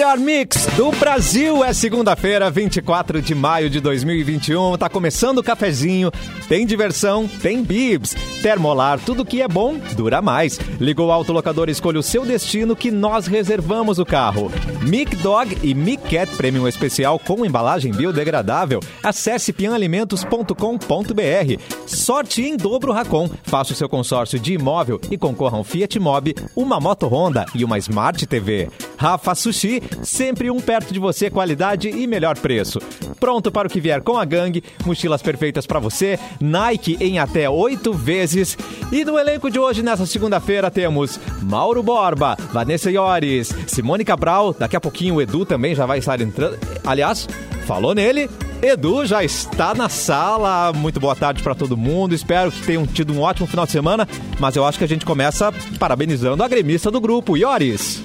[0.00, 1.62] melhor mix do Brasil.
[1.62, 4.78] É segunda-feira, 24 de maio de 2021.
[4.78, 6.10] Tá começando o cafezinho.
[6.48, 8.16] Tem diversão, tem bibs.
[8.40, 10.58] Termolar, tudo que é bom dura mais.
[10.80, 14.50] Ligou o autolocador escolha o seu destino que nós reservamos o carro.
[14.80, 18.80] Mic Dog e Mic Cat Premium Especial com embalagem biodegradável.
[19.02, 21.62] Acesse pianalimentos.com.br.
[21.86, 23.28] Sorte em dobro Racon.
[23.42, 27.66] Faça o seu consórcio de imóvel e concorra um Fiat Mobi, uma moto Honda e
[27.66, 28.70] uma Smart TV.
[28.96, 32.80] Rafa Sushi, sempre um perto de você, qualidade e melhor preço.
[33.18, 37.48] Pronto para o que vier com a gangue, mochilas perfeitas para você, Nike em até
[37.48, 38.56] oito vezes.
[38.90, 44.76] E no elenco de hoje, nessa segunda-feira, temos Mauro Borba, Vanessa Iores, Simone Cabral, daqui
[44.76, 46.58] a pouquinho o Edu também já vai estar entrando.
[46.84, 47.28] Aliás,
[47.66, 48.28] falou nele,
[48.62, 50.72] Edu já está na sala.
[50.72, 52.14] Muito boa tarde para todo mundo.
[52.14, 54.06] Espero que tenham tido um ótimo final de semana.
[54.38, 58.02] Mas eu acho que a gente começa parabenizando a gremista do grupo, Iores.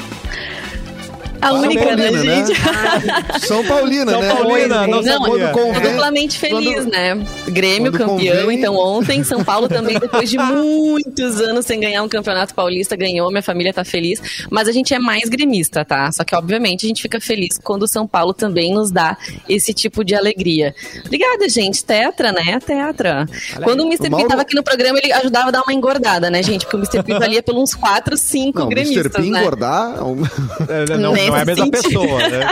[1.42, 2.52] A única, né, gente?
[2.52, 3.40] Né?
[3.40, 4.34] São Paulina, São né?
[4.36, 5.46] Paulina, não, Não, sabia.
[5.76, 7.26] é duplamente feliz, quando- né?
[7.48, 12.02] Grêmio quando campeão, convém- então ontem São Paulo também, depois de muitos anos sem ganhar
[12.04, 16.12] um campeonato paulista, ganhou, minha família tá feliz, mas a gente é mais gremista, tá?
[16.12, 19.74] Só que obviamente a gente fica feliz quando o São Paulo também nos dá esse
[19.74, 20.74] tipo de alegria.
[21.06, 21.84] Obrigada, gente.
[21.86, 22.60] Tetra, né?
[22.66, 23.26] Tetra.
[23.64, 24.08] Quando o Mr.
[24.08, 26.66] O Mauro- P tava aqui no programa, ele ajudava a dar uma engordada, né, gente?
[26.66, 27.04] Porque o Mr.
[27.04, 28.84] P valia por uns 4, 5 Não, Mr.
[28.86, 29.40] gremistas, P né?
[29.40, 29.96] engordar...
[30.70, 32.00] É, não, não é a Nesse mesma sentido.
[32.02, 32.48] pessoa, né?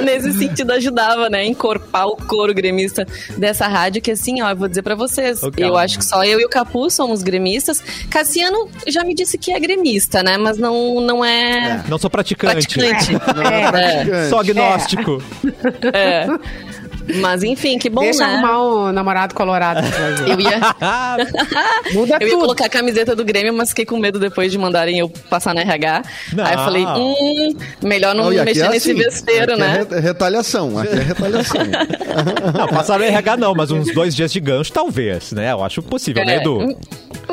[0.04, 1.44] Nesse sentido, ajudava, né?
[1.44, 5.46] Encorpar o couro gremista dessa rádio, que assim, ó, eu vou dizer pra vocês, Ô,
[5.46, 5.80] eu calma.
[5.80, 7.82] acho que só eu e o Capu somos gremistas.
[8.10, 10.36] Cassiano já me disse que é gremista, né?
[10.36, 12.66] Mas não, não é, Não sou praticante.
[12.78, 13.14] praticante.
[13.52, 14.28] é praticante.
[14.30, 15.22] Só agnóstico.
[15.92, 16.26] É.
[17.20, 18.34] Mas enfim, que bom, Deixa né?
[18.34, 19.80] arrumar um namorado colorado.
[20.26, 20.60] Eu ia,
[21.92, 22.40] Muda eu ia tudo.
[22.40, 25.60] colocar a camiseta do Grêmio, mas fiquei com medo depois de mandarem eu passar no
[25.60, 26.02] RH.
[26.32, 26.44] Não.
[26.44, 29.86] Aí eu falei, hum, melhor não Não, mexer é nesse assim, besteiro, aqui né?
[29.90, 31.60] É re- retaliação, aqui é retaliação.
[32.58, 35.50] Não, passaram RH não, mas uns dois dias de gancho talvez, né?
[35.52, 36.58] Eu acho possível, né, É, Edu?
[36.60, 36.76] hum,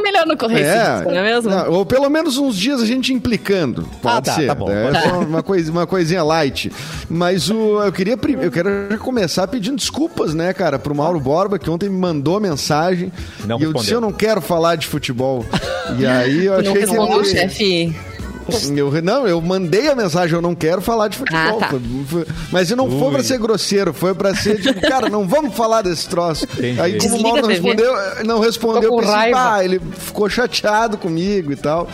[0.02, 1.50] Melhor não correr esse risco, não é mesmo?
[1.52, 3.84] não, ou pelo menos uns dias a gente implicando.
[4.02, 4.48] Pode Ah, tá, ser.
[4.48, 4.92] tá bom, né?
[4.92, 6.72] pode Só uma, coisa, uma coisinha light.
[7.10, 11.70] Mas o, eu queria eu quero começar pedindo desculpas, né, cara, pro Mauro Borba, que
[11.70, 13.12] ontem me mandou mensagem.
[13.46, 13.82] Não e eu respondeu.
[13.82, 15.46] disse, eu não quero falar de futebol.
[16.00, 17.26] E aí eu Tu não achei que respondeu, ele...
[17.30, 17.96] chefe.
[18.76, 21.58] Eu, não, eu mandei a mensagem, eu não quero falar de futebol.
[21.58, 21.68] Ah, tá.
[21.70, 23.12] Foi- foi- mas não foi Ui.
[23.14, 26.46] pra ser grosseiro, foi pra ser tipo, cara, não vamos falar desse troço.
[26.58, 26.82] Entendi.
[26.82, 27.94] Aí como o Mauro não respondeu,
[28.26, 29.54] não respondeu, pensei, raiva.
[29.56, 31.88] ah, ele ficou chateado comigo e tal.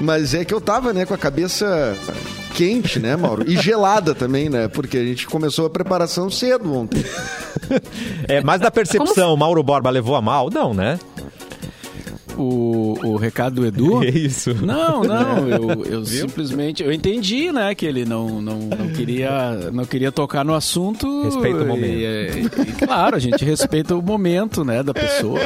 [0.00, 1.94] Mas é que eu tava, né, com a cabeça
[2.54, 3.44] quente, né, Mauro?
[3.46, 4.68] E gelada também, né?
[4.68, 7.04] Porque a gente começou a preparação cedo ontem.
[8.28, 10.50] É, mas da percepção, Mauro Borba levou a mal?
[10.50, 10.98] Não, né?
[12.36, 14.02] O, o recado do Edu.
[14.04, 14.54] É isso.
[14.64, 19.84] Não, não, eu, eu simplesmente eu entendi, né, que ele não, não, não queria não
[19.84, 21.24] queria tocar no assunto.
[21.24, 21.86] Respeita o momento.
[21.86, 25.38] E, é, e, claro, a gente respeita o momento, né, da pessoa.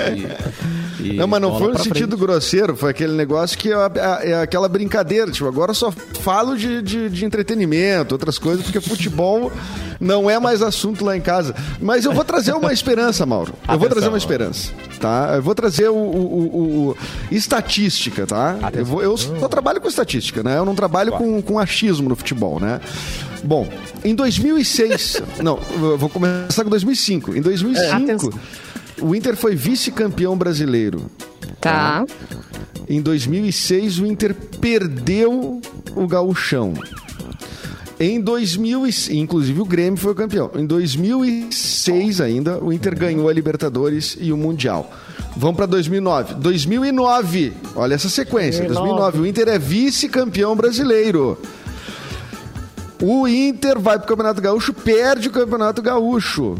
[1.00, 2.20] E, e Não, mas não foi no sentido frente.
[2.20, 5.30] grosseiro, foi aquele negócio que é, é- é aquela brincadeira.
[5.30, 9.52] Tipo, agora eu só falo de, de, de entretenimento, outras coisas, porque futebol
[10.00, 11.54] não é mais assunto lá em casa.
[11.80, 13.52] Mas eu vou trazer uma esperança, Mauro.
[13.52, 15.32] Eu vou Atenção, trazer uma esperança, tá?
[15.36, 16.96] Eu vou trazer o, o- o- o-
[17.30, 18.56] estatística, tá?
[18.72, 20.58] Eu, vou- eu só trabalho com estatística, né?
[20.58, 22.80] Eu não trabalho com, com achismo no futebol, né?
[23.44, 23.68] Bom,
[24.04, 25.22] em 2006...
[25.42, 27.36] não, eu vou começar com 2005.
[27.36, 27.94] Em 2005...
[27.94, 28.30] Atenção.
[29.00, 31.04] O Inter foi vice-campeão brasileiro.
[31.60, 32.04] Tá.
[32.88, 35.60] Em 2006, o Inter perdeu
[35.94, 36.72] o gauchão.
[37.98, 40.50] Em 2000, e- inclusive o Grêmio foi o campeão.
[40.54, 44.90] Em 2006 ainda, o Inter ganhou a Libertadores e o Mundial.
[45.36, 46.34] Vamos para 2009.
[46.34, 48.64] 2009, olha essa sequência.
[48.66, 51.38] 2009, o Inter é vice-campeão brasileiro.
[53.02, 56.54] O Inter vai pro Campeonato Gaúcho, perde o Campeonato Gaúcho.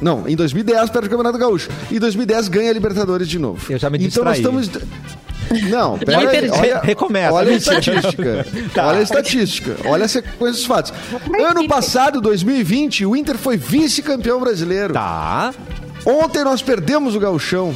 [0.00, 1.68] Não, em 2010 perde o Campeonato Gaúcho.
[1.90, 3.64] E em 2010 ganha a Libertadores de novo.
[3.72, 4.60] Eu já me Então nós distraí.
[4.60, 4.92] estamos...
[5.68, 6.50] Não, pera aí, perdi.
[6.58, 7.32] olha, Recomeça.
[7.32, 8.46] olha a estatística.
[8.72, 8.86] Tá.
[8.88, 9.76] Olha a estatística.
[9.84, 10.92] Olha a sequência dos fatos.
[11.38, 14.94] Ano passado, 2020, o Inter foi vice-campeão brasileiro.
[14.94, 15.52] Tá.
[16.06, 17.74] Ontem nós perdemos o gauchão.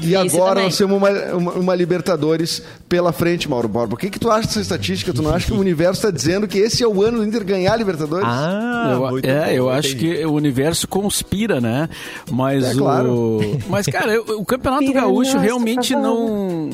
[0.00, 0.64] E agora também.
[0.64, 3.94] nós temos uma, uma, uma Libertadores pela frente, Mauro Borba.
[3.94, 5.12] O que, que tu acha dessa estatística?
[5.12, 7.44] Tu não acha que o universo está dizendo que esse é o ano do Inter
[7.44, 8.26] ganhar a Libertadores?
[8.28, 11.88] Ah, Eu- muito é, bom, eu acho que o universo conspira, né?
[12.30, 12.78] Mas É, o.
[12.78, 13.40] claro.
[13.68, 16.70] Mas, cara, eu- o Campeonato Gaúcho realmente não.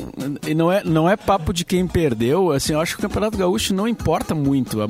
[0.47, 2.51] e Não é, não é papo de quem perdeu.
[2.51, 4.81] Assim, eu acho que o Campeonato Gaúcho não importa muito.
[4.81, 4.87] Há,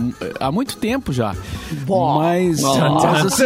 [0.47, 1.33] há muito tempo já.
[1.87, 3.45] Mas, mas assim.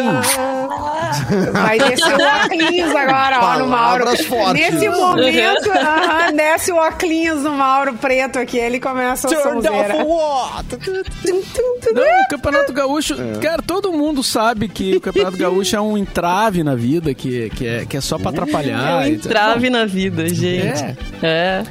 [1.54, 4.06] Vai descer o óculos agora, ó, no Mauro.
[4.26, 4.54] Fortes.
[4.74, 9.94] Nesse momento, aham, desce o óculos no Mauro preto aqui, ele começa a sonzeira.
[11.94, 16.64] Não, o Campeonato Gaúcho, cara, todo mundo sabe que o Campeonato Gaúcho é um entrave
[16.64, 18.98] na vida, que, que, é, que é só pra É atrapalhar.
[19.00, 20.96] um e- entrave na vida, gente.
[21.24, 21.64] É.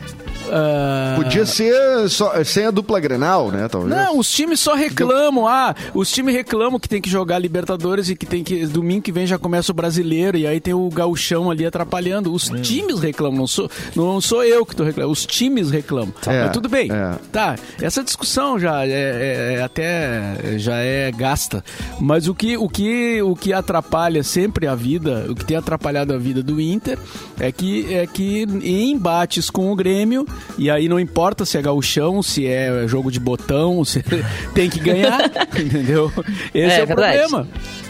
[0.51, 3.69] Ah, Podia ser só, sem a dupla Grenal, né?
[3.69, 3.95] Talvez.
[3.95, 5.47] Não, os times só reclamam.
[5.47, 8.67] Ah, os times reclamam que tem que jogar Libertadores e que tem que.
[8.67, 12.33] Domingo que vem já começa o brasileiro e aí tem o gauchão ali atrapalhando.
[12.33, 15.13] Os times reclamam, não sou, não sou eu que tô reclamando.
[15.13, 16.13] Os times reclamam.
[16.27, 16.91] É, Mas tudo bem.
[16.91, 17.15] é.
[17.33, 21.65] Tá, essa discussão já é, é- é até já é gasta.
[22.01, 26.13] Mas o que, o, que, o que atrapalha sempre a vida, o que tem atrapalhado
[26.15, 26.99] a vida do Inter
[27.41, 30.27] é que, é que em embates com o Grêmio,
[30.57, 34.03] e aí não importa se é gauchão, se é jogo de botão, se
[34.55, 35.21] tem que ganhar,
[35.59, 36.13] entendeu?
[36.55, 37.19] Esse É é, o verdade.
[37.19, 37.49] problema.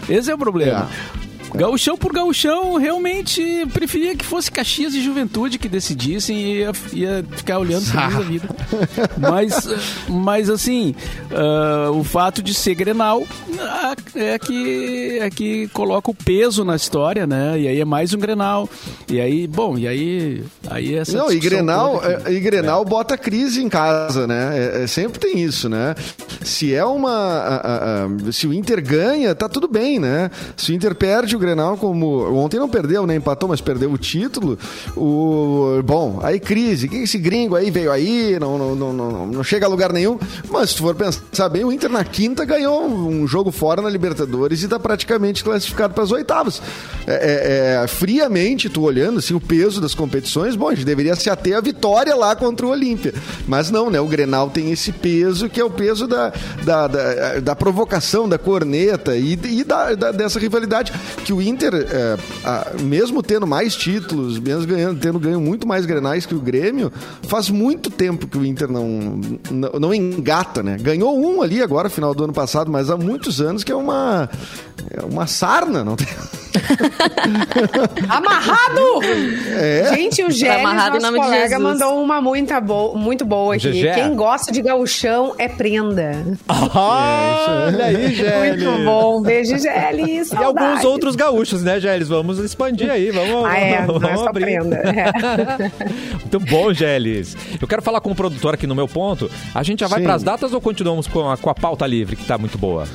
[0.08, 0.88] Esse é o problema.
[1.54, 7.24] Gauchão por gauchão, realmente preferia que fosse Caxias e Juventude que decidissem e ia, ia
[7.32, 8.48] ficar olhando feliz a vida.
[9.16, 9.68] Mas,
[10.08, 10.94] mas assim,
[11.32, 13.22] ah, o fato de ser Grenal
[13.60, 17.58] ah, é que, é que coloca o peso na história, né?
[17.58, 18.68] E aí é mais um Grenal.
[19.10, 23.16] E aí, bom, e aí, aí essa Não, e Grenal, que- é, e Grenal bota
[23.16, 24.50] crise em casa, né?
[24.78, 25.94] É, é, sempre tem isso, né?
[26.42, 27.10] Se é uma.
[27.10, 30.30] a- a- a- se o Inter ganha, tá tudo bem, né?
[30.56, 32.31] Se o Inter perde o Grenal, como.
[32.35, 33.14] Ontem não perdeu, né?
[33.17, 34.58] Empatou, mas perdeu o título.
[34.96, 36.88] O, bom, aí crise.
[36.88, 40.19] Quem esse gringo aí veio aí, não, não, não, não, não chega a lugar nenhum.
[40.50, 43.88] Mas se tu for pensar bem, o Inter na quinta ganhou um jogo fora na
[43.88, 46.61] Libertadores e tá praticamente classificado para as oitavas.
[47.06, 51.14] É, é, é, friamente, tu olhando assim, o peso das competições, bom, a gente deveria
[51.17, 53.14] se ater à vitória lá contra o Olímpia.
[53.46, 54.00] Mas não, né?
[54.00, 56.32] O Grenal tem esse peso que é o peso da,
[56.64, 60.93] da, da, da provocação, da corneta e, e da, da- dessa rivalidade
[61.28, 65.84] que o Inter, é, a- mesmo tendo mais títulos, mesmo ganhando, tendo ganho muito mais
[65.84, 66.90] Grenais que o Grêmio,
[67.25, 69.20] faz muito tempo que o Inter não,
[69.50, 70.78] não, não engata, né?
[70.80, 74.26] Ganhou um ali agora, final do ano passado, mas há muitos anos que é uma,
[74.90, 76.06] é uma sarna, não tem...
[78.08, 79.00] Amarrado!
[79.54, 79.92] É.
[79.94, 81.62] Gente, o Gélis, amarrado nosso nome de colega, Jesus.
[81.62, 83.70] mandou uma muito, bo muito boa aqui.
[83.72, 83.92] Gegé.
[83.94, 86.12] Quem gosta de gauchão é prenda.
[86.75, 88.62] Olha aí, Gélis.
[88.64, 89.20] Muito bom.
[89.22, 90.32] Beijo, Gélis.
[90.32, 92.08] E alguns outros gaúchos, né, Gélis?
[92.08, 94.44] Vamos expandir aí, vamos, Ah, é, vamos, não é só abrir.
[94.46, 94.76] prenda.
[94.76, 96.12] É.
[96.14, 97.36] Muito bom, Gélis.
[97.60, 99.30] Eu quero falar com o produtor aqui no meu ponto.
[99.54, 100.04] A gente já vai Sim.
[100.06, 102.86] pras datas ou continuamos com a, com a pauta livre, que tá muito boa?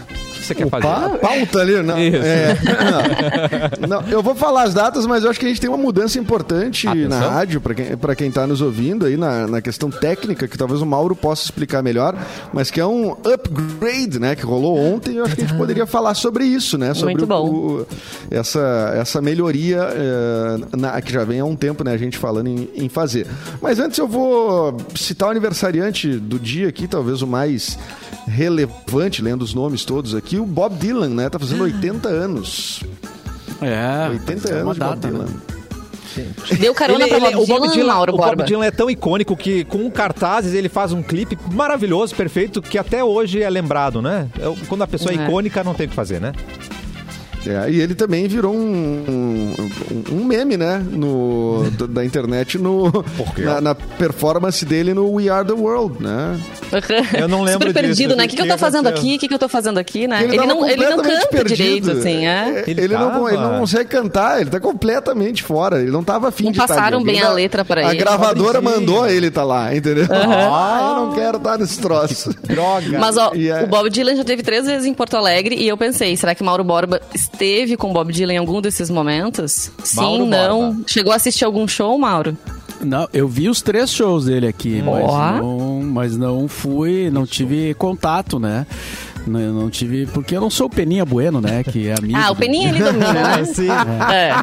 [0.44, 0.84] Que você quer fazer?
[0.84, 1.98] Pa- pauta ali, não.
[1.98, 2.18] Isso.
[2.18, 2.57] É,
[3.88, 4.01] não.
[4.01, 6.19] Não, eu vou falar as datas, mas eu acho que a gente tem uma mudança
[6.19, 7.10] importante Atenção.
[7.10, 10.57] na rádio, para quem, pra quem tá nos ouvindo aí, na, na questão técnica, que
[10.57, 12.16] talvez o Mauro possa explicar melhor,
[12.51, 15.86] mas que é um upgrade, né, que rolou ontem, eu acho que a gente poderia
[15.86, 17.48] falar sobre isso, né, sobre Muito bom.
[17.50, 17.88] o-
[18.31, 22.48] essa, essa melhoria eh, na- que já vem há um tempo, né, a gente falando
[22.48, 23.28] em, em fazer.
[23.62, 27.78] Mas antes eu vou citar o aniversariante do dia aqui, talvez o mais
[28.27, 32.81] relevante, lendo os nomes todos aqui, o Bob Dylan, né, tá fazendo 80 anos.
[33.61, 35.25] É, 80 é anos de Bob data, Dylan.
[35.25, 35.33] né?
[36.59, 38.43] Deu carona pra Bob o Bob Dylan, Dylan, o Bob.
[38.43, 43.03] Dylan é tão icônico que com cartazes ele faz um clipe maravilhoso, perfeito, que até
[43.03, 44.27] hoje é lembrado, né?
[44.39, 45.25] É, Quando a pessoa é É.
[45.25, 46.33] icônica, não tem o que fazer, né?
[47.45, 50.81] É, e ele também virou um, um, um meme, né?
[50.92, 53.42] No, da- da internet no, Por quê?
[53.42, 56.40] na, na performance dele no We Are the World, né?
[57.19, 58.16] Eu não lembro Super perdido, disso.
[58.18, 58.26] né?
[58.26, 59.16] O que, que eu tô fazendo aqui?
[59.16, 60.23] O que, que eu tô fazendo aqui, né?
[60.23, 62.64] Ele, tava não, ele não canta direito, assim, é?
[62.66, 65.81] Ele, Ele não, ele não consegue cantar, ele tá completamente fora.
[65.81, 67.06] Ele não tava afim Não de estar passaram ali.
[67.06, 67.97] bem a letra pra A ele.
[67.97, 68.88] gravadora Pobrezinho.
[68.88, 70.07] mandou ele tá lá, entendeu?
[70.09, 72.33] Ah, eu não quero estar nesse troço.
[72.47, 72.97] Droga.
[73.00, 75.68] Mas, ó, E é- o Bob Dylan já teve três vezes em Porto Alegre e
[75.68, 77.02] eu pensei, será que Mauro Borba
[77.33, 79.71] esteve com o Bob Dylan em algum desses momentos?
[79.83, 80.59] Sim, Mauro não.
[80.69, 80.83] Borba.
[80.87, 82.37] Chegou a assistir algum show, Mauro?
[82.81, 87.73] Não, eu vi os três shows dele aqui, mas não, mas não fui, não tive
[87.75, 88.68] contato, né?
[89.25, 91.63] Não, não tive, porque eu não sou o Peninha Bueno, né?
[91.63, 92.19] Que é amigo.
[92.21, 93.45] Ah, o Peninha ele domina, né?
[93.47, 93.69] Sim.
[94.11, 94.33] É.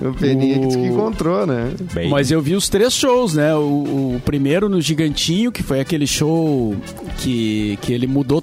[0.08, 1.70] O Peninha que disse que O- encontrou, né?
[1.92, 3.54] Bem, Mas eu vi os três shows, né?
[3.54, 3.60] O,
[4.16, 6.74] o primeiro no Gigantinho, que foi aquele show
[7.18, 8.42] que, que ele mudou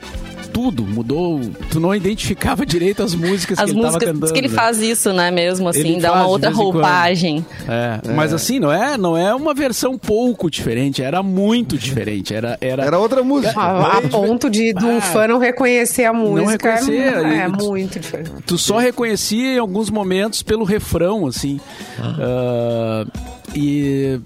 [0.51, 1.39] tudo, mudou.
[1.69, 4.21] Tu não identificava direito as músicas As que ele tava músicas, cantando.
[4.25, 4.53] diz que ele né?
[4.55, 7.45] faz isso, né, mesmo, assim, Ele dá faz uma outra roupagem.
[7.67, 12.33] É, mas assim, não é, não é uma versão pouco diferente, era muito diferente.
[12.33, 13.59] Era, era, Era outra música.
[13.59, 16.75] A, a ponto de, de um fã não reconhecer a música.
[16.75, 18.31] reconhecer, é e- muito diferente.
[18.45, 21.59] Tu só reconhecia em alguns momentos pelo refrão, assim.
[21.99, 23.05] Ah,
[23.53, 24.19] e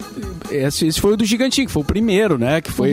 [0.52, 2.62] esse, esse foi o do Gigantinho, que foi o primeiro, né?
[2.62, 2.92] Que foi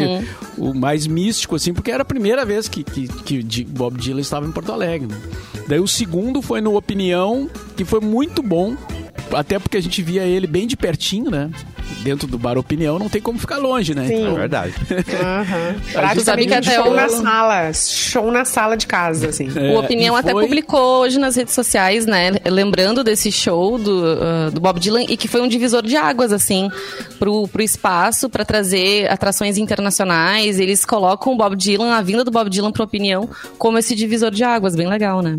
[0.57, 3.09] o mais místico, assim, porque era a primeira vez que, que,
[3.43, 5.09] que Bob Dylan estava em Porto Alegre.
[5.09, 5.21] né?
[5.69, 8.77] Daí o segundo foi no Opinião, que foi muito bom,
[9.33, 11.51] até porque a gente via ele bem de pertinho, né?
[12.03, 14.07] Dentro do bar Opinião não tem como ficar longe, né?
[14.09, 14.27] Sim.
[14.27, 14.73] É verdade.
[15.87, 17.73] Que Praticamente até show o- na sala.
[17.73, 19.49] Show na sala de casa, assim.
[19.55, 22.33] É, O Opinião e até foi- publicou hoje nas redes sociais, né?
[22.47, 26.33] Lembrando desse show do, ah, do Bob Dylan e que foi um divisor de águas,
[26.33, 26.69] assim,
[27.19, 30.59] pro, pro espaço, para trazer atrações internacionais.
[30.59, 34.31] Eles colocam o Bob Dylan, a vinda do Bob Dylan pro Opinião, como esse divisor
[34.31, 34.75] de águas.
[34.75, 35.39] Bem legal, né?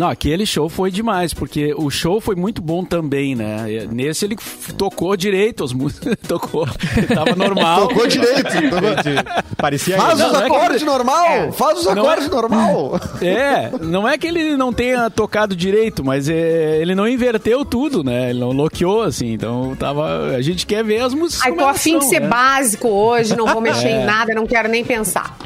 [0.00, 3.86] Não, aquele show foi demais, porque o show foi muito bom também, né?
[3.92, 4.34] Nesse ele
[4.78, 6.66] tocou direito as músicas, tocou,
[7.12, 7.86] tava normal.
[7.88, 8.48] Tocou direito.
[9.58, 10.26] Parecia Faz ele.
[10.28, 11.52] os Não, não é que- acordes normal.
[11.52, 13.00] Faz os Não é- acordes normal.
[13.20, 18.02] É, não é que ele não tenha tocado direito, mas é, ele não inverteu tudo,
[18.02, 18.30] né?
[18.30, 20.34] Ele não loqueou, assim, então tava...
[20.34, 22.28] A gente quer ver as músicas Ai, como tô afim de ser né?
[22.28, 25.36] básico hoje, não vou mexer em nada, não quero nem pensar.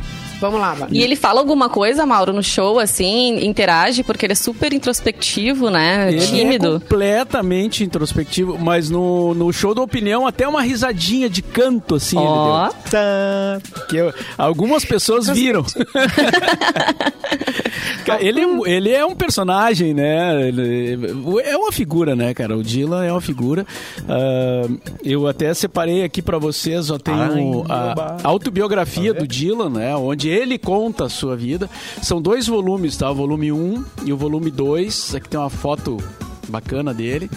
[0.41, 0.91] Vamos lá, Bárbara.
[0.93, 5.71] E ele fala alguma coisa, Mauro, no show, assim, interage, porque ele é super introspectivo,
[5.71, 6.09] né?
[6.13, 6.81] Ele é Tímido.
[6.81, 13.87] completamente introspectivo, mas no, no show da opinião até uma risadinha de canto, assim, deu.
[13.89, 15.65] Que eu- algumas pessoas viram.
[18.21, 20.49] Ele, ele é um personagem, né?
[20.49, 20.99] Ele-
[21.43, 22.57] é uma figura, né, cara?
[22.57, 23.67] O Dylan é uma figura.
[24.09, 24.69] Ah,
[25.03, 29.97] eu até separei aqui pra vocês, ó, tem o- a autobiografia do Dylan, né?
[29.97, 31.69] Onde ele conta a sua vida.
[32.03, 33.11] São dois volumes, tá?
[33.11, 35.15] O volume 1 e o volume 2.
[35.15, 35.99] Aqui tem uma foto
[36.49, 37.31] bacana dele.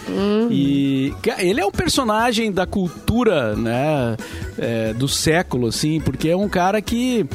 [0.52, 4.18] E cara, ele é um personagem da cultura, né?
[4.58, 7.26] é, do século, assim, porque é um cara que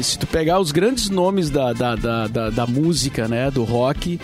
[0.00, 4.20] se tu pegar os grandes nomes da, da, da, da, da música, né, do rock,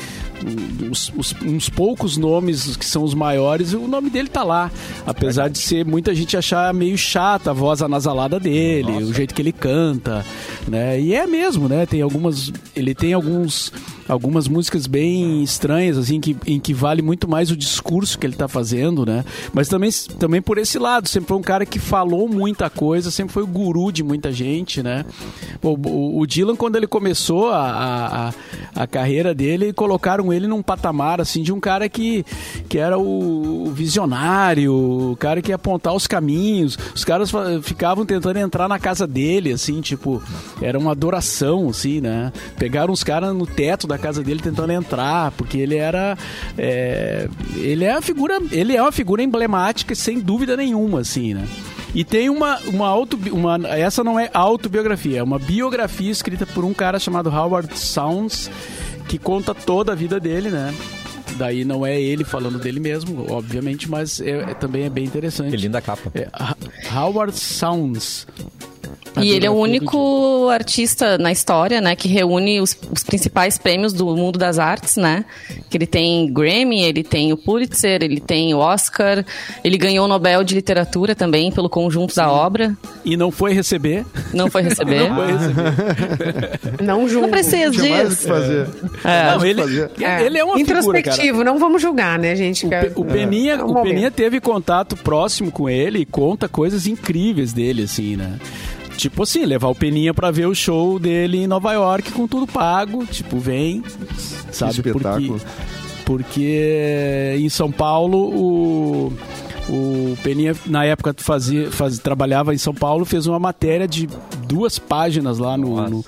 [0.90, 4.71] os, os- uns poucos nomes que são os maiores, o nome dele tá lá.
[5.07, 9.43] Apesar de ser muita gente achar meio chata a voz anasalada dele, o jeito que
[9.43, 10.25] ele canta,
[10.69, 11.00] né?
[11.00, 11.87] E é mesmo, né?
[11.87, 13.73] Tem algumas, ele tem alguns
[14.09, 18.37] algumas músicas bem estranhas assim que, em que vale muito mais o discurso que ele
[18.37, 19.25] tá fazendo, né?
[19.52, 23.33] Mas também também por esse lado, sempre foi um cara que falou muita coisa, sempre
[23.33, 25.05] foi o guru de muita gente, né?
[25.61, 28.31] O, o- o Dylan, quando ele começou a,
[28.76, 32.25] a- a carreira dele, colocaram ele num patamar, assim, de um cara que,
[32.68, 34.73] que era o visionário,
[35.12, 36.78] o cara que ia apontar os caminhos.
[36.95, 37.30] Os caras
[37.62, 40.23] ficavam tentando entrar na casa dele, assim, tipo,
[40.61, 42.33] era uma adoração, assim, né?
[42.59, 46.16] Pegaram os caras no teto da casa dele tentando entrar, porque ele era...
[46.56, 48.38] é, ele é a figura...
[48.50, 51.47] Ele é uma figura emblemática, sem dúvida nenhuma, assim, né?
[51.97, 56.62] E tem uma, uma auto uma essa não é autobiografia, é uma biografia escrita por
[56.62, 58.50] um cara chamado Howard Sounds,
[59.09, 60.75] que conta toda a vida dele, né?
[61.37, 65.51] Daí não é ele falando dele mesmo, obviamente, mas é- é- também é bem interessante.
[65.51, 66.11] Que linda capa.
[66.15, 66.29] É,
[66.95, 68.27] Howard Sounds.
[69.14, 73.59] A E ele é o único artista na história, né, que reúne os, os principais
[73.59, 75.25] prêmios do mundo das artes, né?
[75.71, 79.25] Que ele tem Grammy, ele tem o Pulitzer, ele tem o Oscar,
[79.64, 82.76] ele ganhou o Nobel de Literatura também pelo conjunto da obra.
[83.05, 84.05] E não foi receber.
[84.33, 85.07] Não foi receber.
[85.07, 86.61] Não foi receber.
[86.83, 87.26] Não julgo.
[87.26, 88.23] Não precisa mais o disso.
[88.23, 88.69] que fazer.
[89.05, 89.31] É.
[89.31, 89.90] Não, ele, fazer.
[90.25, 90.88] ele é uma figura, cara.
[90.88, 92.66] Introspectivo, não vamos julgar, né, gente?
[92.66, 93.83] O, o Peninha, É um o.
[93.83, 98.38] Peninha teve contato próximo com ele e conta coisas incríveis dele, assim, né?
[98.97, 102.47] Tipo assim, levar o Peninha pra ver o show dele em Nova York com tudo
[102.47, 103.05] pago.
[103.07, 103.83] Tipo, vem,
[104.50, 104.73] sabe?
[104.88, 105.41] espetáculo.
[106.05, 109.12] Porque, porque em São Paulo o...
[109.69, 114.09] O Peninha, na época, fazia, faz, trabalhava em São Paulo, fez uma matéria de
[114.47, 116.05] duas páginas lá no, no-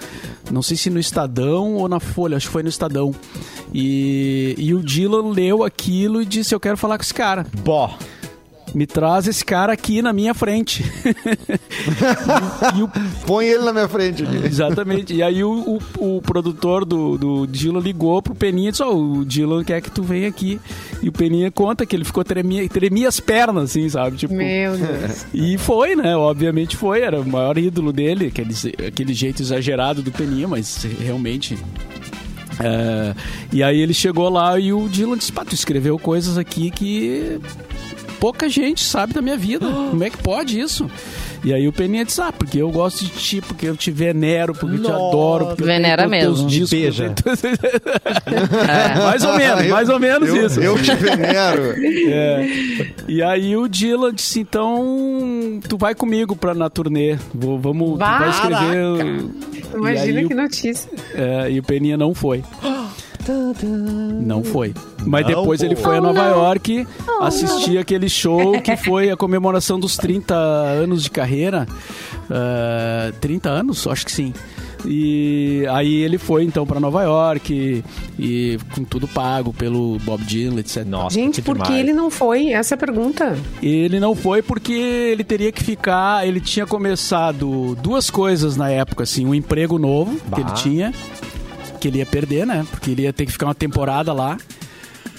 [0.49, 3.13] Não sei se no Estadão ou na Folha, acho que foi no Estadão.
[3.75, 7.45] E, e o Dylan leu aquilo e disse: Eu quero falar com esse cara.
[7.65, 7.99] Bó.
[8.79, 10.85] Me traz esse cara aqui na minha frente.
[12.79, 12.89] e, o,
[13.27, 14.37] Põe ele na minha frente aqui.
[14.47, 15.13] exatamente.
[15.13, 18.95] E aí o, o, o produtor do, do Dylan ligou pro Peninha e disse: Ó,
[18.95, 20.61] o Dylan quer que tu venha aqui.
[21.03, 24.17] E o Peninha conta que ele ficou tremia, tremia as pernas, assim, sabe?
[24.17, 25.27] Tipo, Meu Deus.
[25.35, 26.17] e foi, né?
[26.17, 27.01] Obviamente foi.
[27.01, 28.55] Era o maior ídolo dele, aquele,
[28.87, 31.59] aquele jeito exagerado do Peninha, mas realmente.
[32.61, 33.13] é,
[33.53, 37.41] e aí ele chegou lá e o Dylan disse: Pá, tu escreveu coisas aqui que
[38.21, 39.67] pouca gente sabe da minha vida.
[39.67, 40.91] Como é que pode isso?
[41.45, 44.53] E aí o Peninha disse: Ah, porque eu gosto de ti, porque eu te venero,
[44.55, 45.47] porque eu te adoro.
[45.47, 46.49] Porque eu tenho Venera teus mesmo.
[46.49, 47.15] discos, Me beija.
[48.69, 50.61] É, mais ou menos, Eu- mais ou menos eu, isso.
[50.61, 51.75] Eu te venero.
[52.11, 52.89] É.
[53.07, 57.17] E aí o Dylan disse, então tu vai comigo pra, na turnê.
[57.33, 59.25] Vou, vamos, tu vai escrever.
[59.75, 60.91] Imagina aí que o- notícia.
[61.15, 62.43] É, e o Peninha não foi.
[64.21, 64.75] Não foi.
[65.05, 65.67] Mas Não, depois pô.
[65.67, 66.87] ele foi a Nova York
[67.21, 71.67] assistir aquele show que foi a comemoração dos 30 anos de carreira.
[72.31, 73.87] Ah, 30 anos?
[73.87, 74.33] Acho que sim.
[74.85, 77.85] E aí ele foi então para Nova York e,
[78.19, 80.85] e com tudo pago pelo Bob Dylan, etc.
[80.85, 81.81] Nossa, Gente, que por que demais.
[81.81, 82.51] ele não foi?
[82.53, 83.37] Essa é a pergunta.
[83.61, 86.27] Ele não foi porque ele teria que ficar.
[86.29, 90.41] Ele tinha começado duas coisas na época, assim, um emprego novo que Bah.
[90.43, 90.93] ele tinha,
[91.79, 92.67] que ele ia perder, né?
[92.71, 94.37] Porque ele ia ter que ficar uma temporada lá.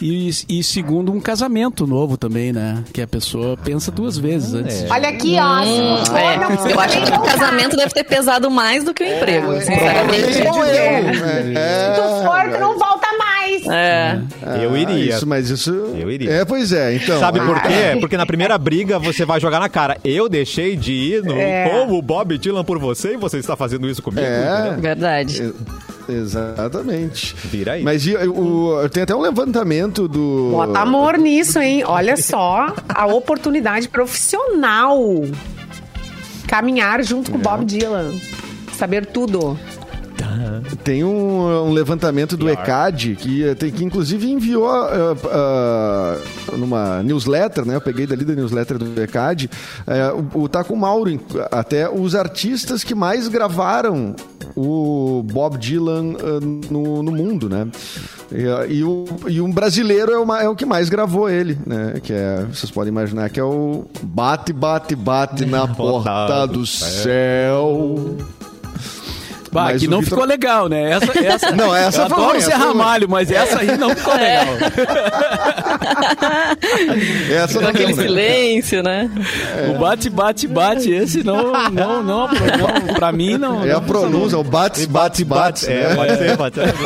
[0.01, 2.85] E, e segundo, um casamento novo também, né?
[2.93, 4.83] Que a pessoa pensa duas vezes antes.
[4.85, 5.61] de- Olha aqui, ó.
[5.63, 9.03] se não for, É, eu acho que o casamento deve ter pesado mais do que
[9.03, 10.41] o emprego, sinceramente.
[10.41, 10.53] Provavelmente eu.
[10.53, 13.67] Se tu for, tu não volta mais.
[13.67, 14.21] É.
[14.63, 15.15] Eu Ah, iria.
[15.15, 15.69] Isso, mas isso.
[15.71, 16.31] Eu iria.
[16.31, 16.95] É, pois é.
[16.95, 17.19] Então.
[17.19, 17.97] Sabe por ah, quê?
[17.99, 19.97] Porque na primeira briga você vai jogar na cara.
[20.05, 21.67] Eu deixei de ir no É.
[21.69, 24.25] como o Bob Dylan por você e você está fazendo isso comigo.
[24.25, 24.61] É.
[24.67, 24.81] entendeu?
[24.81, 25.43] Verdade.
[25.43, 27.35] e- Exatamente.
[27.45, 27.83] Vira aí.
[27.83, 30.49] Mas o, tem até um levantamento do.
[30.51, 31.83] Bota amor nisso, hein?
[31.85, 34.99] Olha só a oportunidade profissional.
[36.47, 38.11] Caminhar junto com o Bob Dylan.
[38.73, 39.57] Saber tudo.
[40.83, 46.17] Tem um, um levantamento do ECAD que, eh, tem, que inclusive enviou ah, ah,
[46.57, 47.75] numa newsletter, né?
[47.75, 49.49] Eu peguei dali da newsletter do ECAD.
[49.87, 51.19] eh, o, o tá com o Mauro,
[51.51, 54.15] até os artistas que mais gravaram
[54.55, 56.15] o Bob Dylan
[56.69, 57.67] no, no mundo, né?
[58.31, 61.99] E, e o, e um brasileiro é é o que mais gravou ele, né?
[62.01, 68.17] Que é, vocês podem imaginar que é o Bate, Bate, Bate na porta do céu.
[69.59, 70.91] Bah, Mas que não Vitor- ficou legal, né?
[70.91, 74.17] Essa, essa, Não, essa eu foi adoro ruim, Ramalho, mas essa aí não ficou É.
[74.17, 74.45] legal.
[77.31, 78.03] Essa Com não aquele deu, né?
[78.03, 79.09] silêncio, né?
[79.73, 83.63] O bate, bate, bate, esse não, não, não, não pra mim não.
[83.63, 85.67] É a não pronúncia, o bate, bate, bate.
[85.67, 85.95] É, né?
[85.95, 86.73] pode ser, pode ser.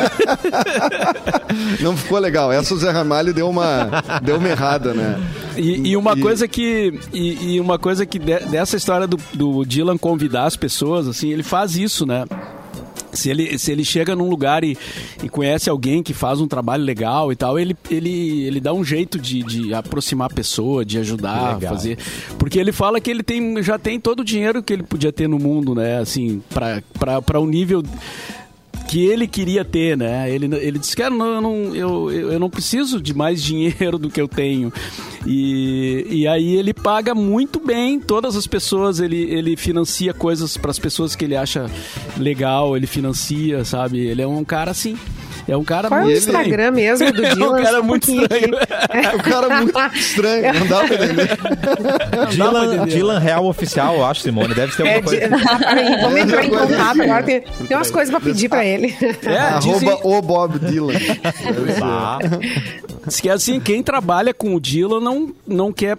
[1.80, 2.50] Não ficou legal.
[2.52, 3.88] Essa o Zé Ramalho deu uma,
[4.22, 5.20] deu uma errada, né?
[5.56, 9.16] E, e uma E- coisa que e, e uma coisa que de- dessa história do,
[9.32, 12.24] do Dylan convidar as pessoas, assim, ele faz isso, né?
[13.14, 14.76] Se ele, se ele chega num lugar e,
[15.22, 18.84] e conhece alguém que faz um trabalho legal e tal, ele, ele, ele dá um
[18.84, 21.74] jeito de, de aproximar a pessoa, de ajudar a Legal.
[21.74, 21.98] fazer.
[22.38, 25.28] Porque ele fala que ele tem, já tem todo o dinheiro que ele podia ter
[25.28, 25.98] no mundo, né?
[25.98, 27.82] Assim, para o nível
[28.94, 30.30] que ele queria ter, né?
[30.30, 34.08] Ele, ele disse, cara, não, eu, não, eu eu não preciso de mais dinheiro do
[34.08, 34.72] que eu tenho.
[35.26, 40.70] E, e aí ele paga muito bem todas as pessoas, ele, ele financia coisas para
[40.70, 41.68] as pessoas que ele acha
[42.16, 43.98] legal, ele financia, sabe?
[43.98, 44.96] Ele é um cara assim.
[45.46, 47.62] É um cara Qual é o muito Instagram mesmo do É um Dylan?
[47.62, 48.54] cara um muito estranho.
[49.14, 51.38] O cara é muito estranho, não dá pra entender.
[52.30, 54.54] Dylan, Dylan Real Oficial, eu acho, Simone.
[54.54, 55.36] Deve ter É, alguma de- coisa.
[56.02, 57.22] vamos entrar em contato agora.
[57.22, 58.94] Tem, tem umas coisas pra pedir pra ele.
[59.26, 60.94] É, Arroba o Bob Dylan.
[61.82, 62.18] Ah,
[63.06, 65.96] diz que assim, quem trabalha com o Dylan não, não quer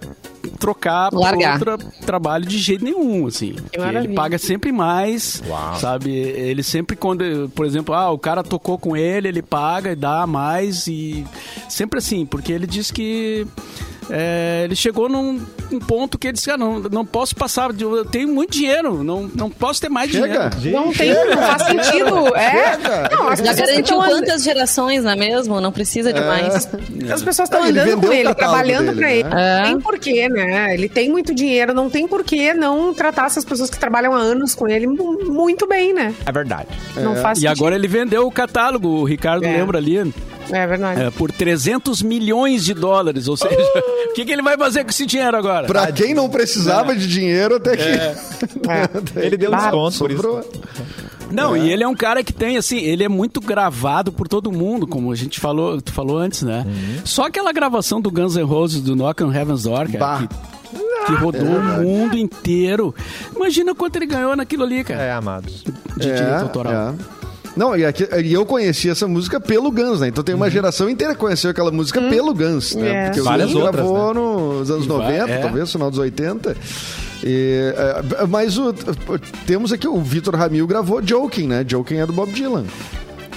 [0.60, 3.56] trocar por outro trabalho de jeito nenhum, assim.
[3.72, 5.74] Ele paga sempre mais, Uau.
[5.76, 6.10] sabe?
[6.16, 10.26] Ele sempre quando, por exemplo, ah, o cara tocou com ele, ele paga e dá
[10.26, 11.26] mais e
[11.68, 13.46] sempre assim, porque ele diz que
[14.10, 15.40] é, ele chegou num,
[15.72, 19.02] um ponto que ele disse, ah, não, não posso passar, de- eu tenho muito dinheiro,
[19.02, 20.48] não, não posso ter mais Chega.
[20.50, 20.84] dinheiro.
[20.84, 22.36] Não tem, não faz sentido.
[22.36, 22.78] É.
[23.14, 25.60] Não, as Já garantiu quantas gerações, não é mesmo?
[25.60, 26.68] Não precisa de mais.
[27.12, 29.16] As pessoas estão andando com ele, trabalhando dele, pra né?
[29.18, 29.28] ele.
[29.34, 29.62] É.
[29.64, 30.74] Tem porquê, né?
[30.74, 34.54] Ele tem muito dinheiro, não tem porquê não tratar essas pessoas que trabalham há anos
[34.54, 36.14] com ele mu- muito bem, né?
[36.24, 36.68] é verdade.
[36.96, 37.56] Não faz E sentido.
[37.58, 39.52] agora ele vendeu o catálogo, o Ricardo É.
[39.56, 40.12] lembra ali,
[40.50, 41.02] É verdade.
[41.02, 43.56] é, por 300 milhões de dólares, ou seja,
[44.10, 45.66] o que, que ele vai fazer com esse dinheiro agora?
[45.66, 47.82] Pra quem não precisava de dinheiro, até que.
[47.82, 48.16] É.
[49.26, 50.40] Ele deu Bah, desconto por isso.
[51.30, 54.52] Não, e ele é um cara que tem, assim, ele é muito gravado por todo
[54.52, 56.64] mundo, como a gente falou, tu falou antes, né?
[57.04, 60.18] Só aquela gravação do Guns N' Roses do Knock on Heaven's Door, cara, Bah.
[60.28, 62.94] que, que rodou o mundo inteiro.
[63.34, 65.64] Imagina quanto ele ganhou naquilo ali, cara, É, amados.
[65.96, 66.72] de direito autoral.
[66.72, 67.15] é.
[67.56, 70.08] Não, e, aqui- e eu conheci essa música pelo Guns, né?
[70.08, 72.88] Então tem uma geração inteira que conheceu aquela música pelo Guns, né?
[72.90, 73.04] É.
[73.06, 75.38] Porque Várias o Guns outras, gravou nos anos E vai- 90, é.
[75.38, 76.56] talvez, final dos 80.
[77.24, 78.74] E, é, mas o-
[79.46, 81.64] temos aqui, o Vitor Ramil gravou Joking, né?
[81.66, 82.64] Joking é do Bob Dylan.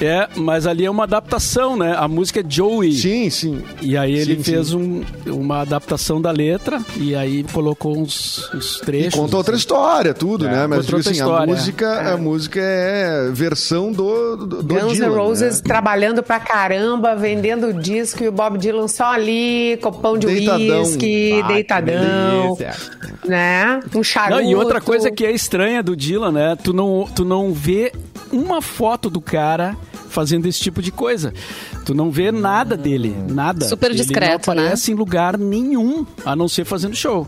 [0.01, 1.93] É, mas ali é uma adaptação, né?
[1.97, 2.93] A música é Joey.
[2.93, 3.61] Sim, sim.
[3.81, 8.77] E aí ele Sim, fez Um, uma adaptação da letra e aí colocou uns, uns
[8.77, 9.19] E trechos.
[9.19, 10.67] conta outra história, tudo, É, né?
[10.67, 15.01] Mas digo assim, história, a música, a música é versão do, do, do Guns N'
[15.05, 15.63] Dylan, Roses né?
[15.67, 20.97] trabalhando pra caramba, vendendo disco e o Bob Dylan só ali, copão de uísque, Ah,
[20.97, 22.73] que deitadão, delícia.
[23.25, 23.79] né?
[23.93, 24.41] Um charuto.
[24.41, 26.55] Não, e outra coisa que é estranha do Dylan, né?
[26.63, 27.91] Tu não, tu não vê
[28.31, 29.75] uma foto do cara
[30.09, 31.33] fazendo esse tipo de coisa.
[31.85, 33.67] Tu não vê nada dele, nada.
[33.67, 34.61] Super Ele discreto, não né?
[34.63, 37.27] aparece em lugar nenhum, a não ser fazendo show.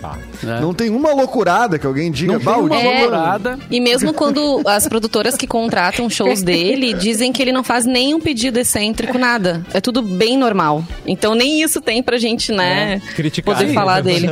[0.00, 0.18] Tá.
[0.42, 0.58] Né?
[0.60, 3.58] Não tem uma loucurada que alguém diga, Não tem "Bah, o uma Dylan- loucurada.
[3.70, 8.20] E mesmo quando as produtoras que contratam shows dele dizem que ele não faz nenhum
[8.20, 9.64] pedido excêntrico, nada.
[9.72, 10.84] É tudo bem normal.
[11.06, 13.54] Então nem isso tem pra gente, né, Criticar.
[13.56, 14.28] poder falar dele.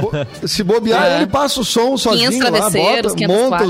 [0.46, 1.16] Se bobear, É.
[1.18, 3.64] ele passa o som sozinho 500 lá, bota, 500 monta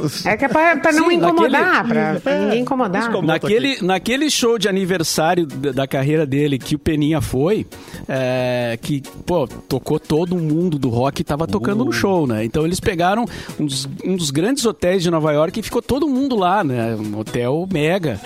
[0.00, 0.26] os...
[0.26, 3.10] É que é pra, pra não Sim, incomodar, pra, pra ninguém incomodar.
[3.12, 7.66] Como- Naquele, naquele show de aniversário da, carreira dele que o Peninha foi,
[8.08, 12.44] é, que, pô, tocou todo mundo do rock e tava tocando no show, né?
[12.44, 13.26] Então eles pegaram
[13.60, 16.96] um dos, um dos grandes hotéis de Nova York e ficou todo mundo lá, né?
[16.96, 18.20] Um hotel mega.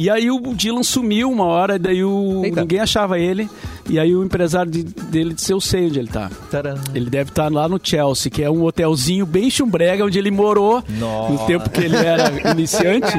[0.00, 2.60] E aí o Dylan sumiu uma hora, daí o, Eita.
[2.60, 3.50] ninguém achava ele.
[3.90, 6.30] E aí o empresário de- dele disse, eu sei onde ele tá.
[6.50, 6.76] Tcharam.
[6.94, 10.84] Ele deve estar lá no Chelsea, que é um hotelzinho bem chumbrega, onde ele morou
[11.00, 11.32] Nossa.
[11.32, 13.12] no tempo que ele era iniciante.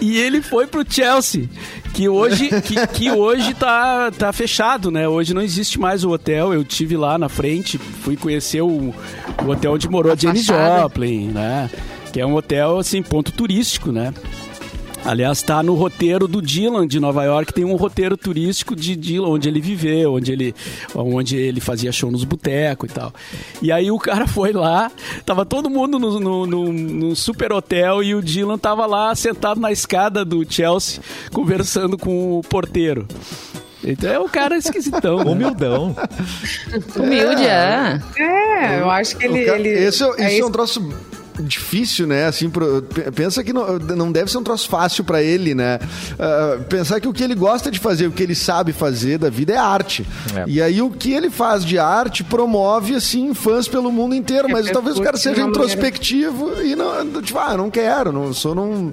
[0.00, 1.48] e ele foi pro Chelsea,
[1.92, 5.08] que hoje, que, que hoje tá, tá fechado, né?
[5.08, 6.54] Hoje não existe mais o hotel.
[6.54, 8.94] Eu tive lá na frente, fui conhecer o,
[9.44, 10.44] o hotel onde morou a, Janis.
[10.46, 11.68] Joplin, né?
[12.12, 14.12] Que é um hotel, assim, ponto turístico, né?
[15.04, 19.28] Aliás, está no roteiro do Dylan de Nova York, tem um roteiro turístico de Dylan,
[19.28, 20.54] onde ele viveu, onde ele,
[20.94, 23.12] onde ele fazia show nos botecos e tal.
[23.62, 24.90] E aí o cara foi lá,
[25.24, 29.58] tava todo mundo no, no, no- no super hotel e o Dylan tava lá sentado
[29.60, 31.00] na escada do Chelsea,
[31.32, 33.06] conversando com o porteiro.
[33.82, 35.18] Então é o cara esquisitão.
[35.24, 35.30] né?
[35.30, 35.96] Humildão.
[36.96, 37.98] Humilde, é.
[38.18, 39.44] É, eu acho que ele.
[39.46, 40.92] Cara- ele esse, é, é isso é um troço
[41.40, 42.26] difícil, né?
[42.26, 45.78] Assim, pro- pe- pensa que não, não deve ser um troço fácil pra ele, né?
[46.18, 49.30] Ah, pensar que o que ele gosta de fazer, o que ele sabe fazer da
[49.30, 50.06] vida é arte.
[50.36, 50.44] É.
[50.46, 54.48] E aí o que ele faz de arte promove, assim, fãs pelo mundo inteiro.
[54.50, 58.32] Mas É, talvez o cara seja maneira- introspectivo e não, tipo, ah, não quero, não
[58.32, 58.92] sou não.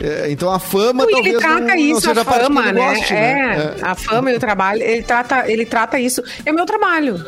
[0.00, 2.40] É, então a fama Não, e talvez ele trata não, não isso, seja a parte
[2.40, 2.94] que fama, ele né?
[2.96, 6.20] goste, é, a fama e o trabalho, ele trata, ele trata isso.
[6.44, 7.24] É o meu trabalho.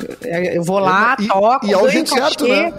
[0.52, 2.72] Eu vou lá, E- toco, e é o ganho jeito certo, né?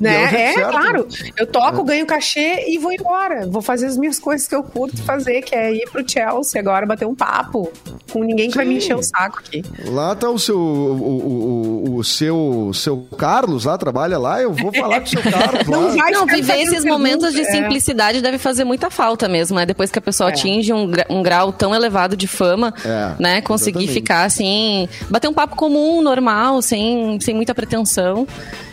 [0.00, 0.24] Né?
[0.24, 0.70] É jeito É, certo.
[0.70, 1.08] claro.
[1.36, 3.46] Eu toco, ganho cachê e vou embora.
[3.46, 6.86] Vou fazer as minhas coisas que eu curto fazer, que é ir pro Chelsea agora,
[6.86, 7.70] bater um papo
[8.12, 8.78] com ninguém que vai me Sim.
[8.78, 9.62] encher o saco aqui.
[9.84, 14.52] Lá tá o seu o, o, o, o seu seu Carlos lá trabalha lá, eu
[14.52, 15.78] vou falar com o seu Carlos lá.
[15.78, 17.44] Não vai Não, viver esses momentos de é.
[17.44, 19.66] simplicidade deve fazer muita falta mesmo, né?
[19.66, 20.32] Depois que a pessoa É.
[20.32, 23.40] atinge um, um grau tão elevado de fama, É, né?
[23.42, 23.92] Conseguir exatamente.
[23.92, 28.26] ficar assim, bater um papo comum, normal, sem, sem muita pretensão.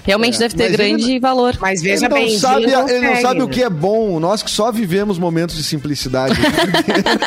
[0.07, 1.57] Realmente deve ter É, mas ele grande valor.
[1.59, 4.21] Mas Ele veja não, bem, sabe, Dylan ele não consegue, sabe o que é bom.
[4.21, 6.33] Nós que só vivemos momentos de simplicidade.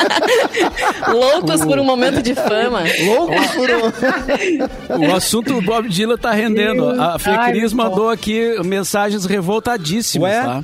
[1.13, 2.83] Loucos por um momento de fama.
[3.05, 5.11] Loucos por um...
[5.11, 6.89] O assunto do Bob Dylan tá rendendo.
[6.99, 10.43] A Fê Ai, Cris meu mandou aqui mensagens revoltadíssimas, Ué?
[10.43, 10.63] tá?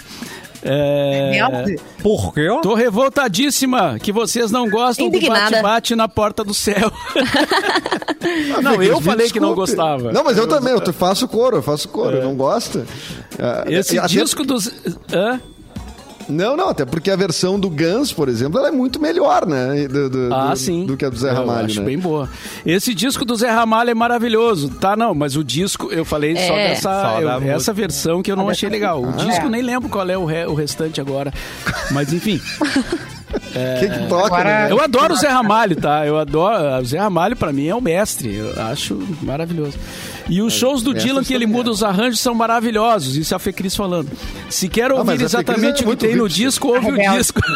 [0.63, 1.77] É...
[2.03, 2.49] Por quê?
[2.63, 5.47] Tô revoltadíssima que vocês não gostam Indignada.
[5.47, 6.91] do bate-bate na porta do céu.
[8.63, 9.55] não, eu Me falei que não desculpe.
[9.77, 10.13] gostava.
[10.13, 12.87] Não, mas eu também, eu faço coro, eu faço coro, não gosta?
[13.39, 14.71] Ah, Esse até- disco dos.
[15.13, 15.41] Hã?
[16.29, 19.87] Não, não, até porque a versão do Guns, por exemplo, ela é muito melhor, né?
[19.89, 20.85] Do, do- Ah, do- sim.
[20.87, 21.87] Do que a do Zé Eu Ramalho, acho né?
[21.87, 22.29] bem boa.
[22.65, 24.69] Esse disco do Zé Ramalho é maravilhoso.
[24.71, 26.69] Tá, não, mas o disco, eu falei só É.
[26.71, 29.03] dessa Só eu- da essa versão que eu não achei legal.
[29.03, 29.49] O disco É.
[29.49, 31.33] nem lembro qual é o, re- o restante agora.
[31.93, 32.41] Mas enfim.
[33.81, 34.71] Quem que toca, Agora- né?
[34.71, 36.07] Eu adoro o Zé Ramalho, tá?
[36.07, 36.81] Eu adoro.
[36.81, 38.35] O Zé Ramalho, pra mim, é o mestre.
[38.35, 39.79] Eu acho maravilhoso.
[40.29, 41.73] E os shows do mestre Dylan que ele muda é.
[41.73, 43.17] os arranjos são maravilhosos.
[43.17, 44.11] Isso é a Fê Cris falando.
[44.51, 46.93] Se quer ouvir mas a Fê Cris exatamente é o que tem no disco, ouve
[46.93, 47.41] o disco.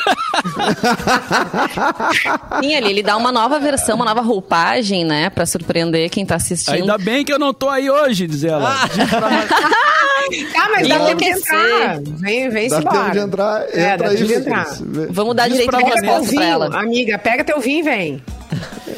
[2.62, 5.30] Sim, ali ele dá uma nova versão, uma nova roupagem, né?
[5.30, 6.74] Pra surpreender quem tá assistindo.
[6.74, 8.72] Ainda bem que eu não tô aí hoje, diz ela.
[8.72, 8.88] Ah,
[10.72, 12.00] mas dá tempo de entrar.
[12.20, 12.98] Vem, vem Dá embora.
[12.98, 14.66] tempo de entrar, É, entra dá aí, tempo de entrar.
[15.10, 16.80] Vamos dar Diz direito pra de resposta pra ela.
[16.80, 18.22] amiga, pega teu vinho e vem.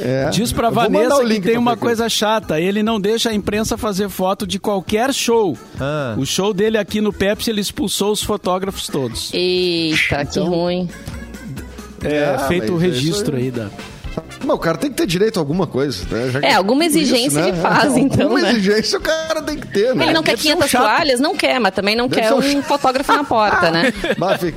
[0.01, 0.31] É.
[0.31, 2.61] Diz pra Vanessa o que tem uma coisa chata.
[2.61, 5.57] Ele não deixa a imprensa fazer foto de qualquer show.
[5.81, 6.15] Ah.
[6.19, 9.33] O show dele aqui no Pepsi, ele expulsou os fotógrafos todos.
[9.33, 10.89] Eita, que ruim.
[12.03, 13.69] É, Ah, feito o é registro aí da...
[14.45, 16.31] Mas o cara tem que ter direito a alguma coisa, né?
[16.31, 17.49] Já É, alguma por isso, exigência né?
[17.49, 18.51] ele faz, então, Alguma né?
[18.53, 20.05] exigência o cara tem que ter, né?
[20.05, 20.83] Ele não quer deve ser um 500 chato.
[20.83, 21.21] toalhas?
[21.21, 23.93] Não quer, mas também não Deve quer um um fotógrafo na porta, né?
[24.19, 24.53] Bah, Fê,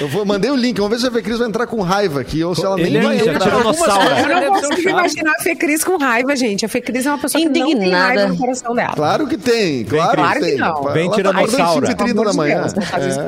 [0.00, 2.20] eu vou, mandei o link, vamos ver se a Fê Cris vai entrar com raiva
[2.20, 3.38] aqui, ou se ela Ele nem é- vai entrar.
[3.40, 4.02] tiranossauro.
[4.02, 6.64] Eu não deve um consigo imaginar a Fê Cris com raiva, gente.
[6.64, 8.06] A Fê Cris é uma pessoa que não tem Indignada.
[8.14, 8.92] raiva no coração dela.
[8.94, 10.56] Claro que tem, claro, Claro que tem.
[10.58, 10.82] não.
[10.92, 11.86] Vem tá tiranossauro.
[11.86, 12.60] acordando às 5h30 da manhã.
[12.62, 13.20] Deus, não faz isso.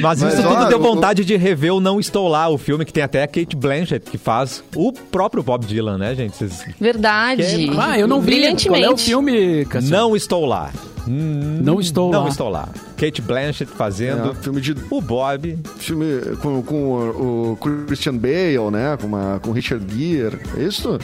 [0.00, 2.71] Mas, Mas, isso tudo ó, deu vontade de rever o Não Estou Lá, o filme
[2.84, 6.36] que tem até a Kate Blanchett, que faz o próprio Bob Dylan, né, gente?
[6.36, 7.42] Vocês- Verdade.
[7.78, 8.26] Ah, eu não vi.
[8.26, 8.84] Qual Brilhantemente.
[8.84, 9.96] é o filme, Cassiano?
[10.08, 10.70] Não Estou Lá.
[11.06, 12.28] não estou Não lá.
[12.28, 12.68] estou lá.
[12.96, 14.34] Kate Blanchett É, fazendo.
[14.36, 15.58] filme de O Bob.
[15.78, 17.56] filme com, com o, o
[17.86, 18.96] Christian Bale, né?
[19.00, 20.38] Com, uma, com Richard Gere.
[20.56, 20.98] É isso?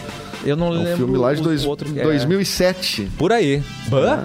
[0.44, 0.96] Eu não É um lembro.
[0.96, 2.04] filme lá de dois, outro que é.
[2.04, 3.09] 2007.
[3.18, 3.61] Por aí.
[3.88, 4.24] Bã?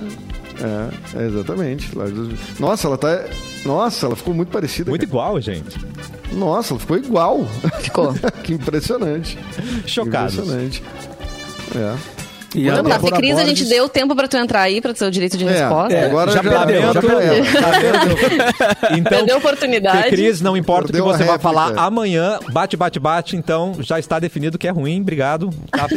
[0.62, 1.98] É, é, exatamente.
[1.98, 2.38] Lá de 2000.
[2.60, 3.26] Nossa, ela tá.
[3.66, 4.90] Nossa, ela ficou muito parecida.
[4.92, 5.10] Muito cara.
[5.10, 5.76] igual, gente.
[6.34, 7.46] Nossa, ela ficou igual.
[7.82, 8.14] Ficou.
[8.44, 9.38] que impressionante.
[9.86, 10.34] Chocados.
[10.36, 10.84] Impressionante.
[11.76, 11.96] É.
[12.56, 15.04] E Então tá, Cris, a gente Borges- deu tempo pra tu entrar aí, pra ter
[15.06, 15.92] o direito de É, resposta.
[15.92, 17.18] é, agora já, já deu, já perdeu.
[17.20, 17.44] perdeu.
[18.98, 20.10] Então, Perdeu a oportunidade.
[20.10, 23.98] Cris, não importa Perdeu o que você vai falar amanhã, bate, bate, bate, então já
[23.98, 25.50] está definido que é ruim, obrigado.
[25.72, 25.88] Tá-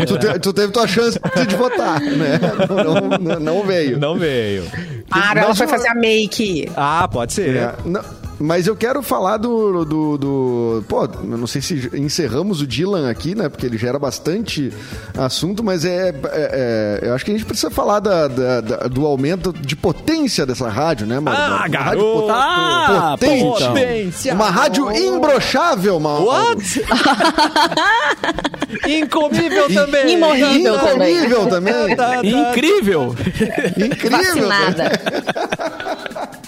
[0.00, 2.38] É, tu, te- tu teve tua chance de votar, né?
[2.68, 3.98] Não, não, não veio.
[3.98, 4.62] Não veio.
[5.08, 6.70] Para, ela Mas foi fazer a make.
[6.76, 7.56] Ah, pode ser.
[7.56, 8.00] É, não,
[8.40, 13.08] mas eu quero falar do, do, do- Pô, eu não sei se encerramos o Dylan
[13.10, 13.48] aqui, né?
[13.48, 14.72] Porque ele gera bastante
[15.16, 18.76] assunto, mas é, é- é- eu acho que a gente precisa falar da- da- da-
[18.88, 21.40] do aumento de potência dessa rádio, né, Mauro?
[21.40, 23.64] Ah, Uma rádio pot- Ah, potente.
[23.64, 24.34] Potência!
[24.34, 26.24] Uma rádio imbrochável, Mauro.
[26.26, 26.82] What?
[28.88, 30.14] Incomível também.
[30.14, 31.16] Imorrível também.
[31.16, 31.74] Incrível também.
[32.24, 33.14] Incrível!
[33.76, 34.18] Incrível.
[34.18, 34.90] Vacinada.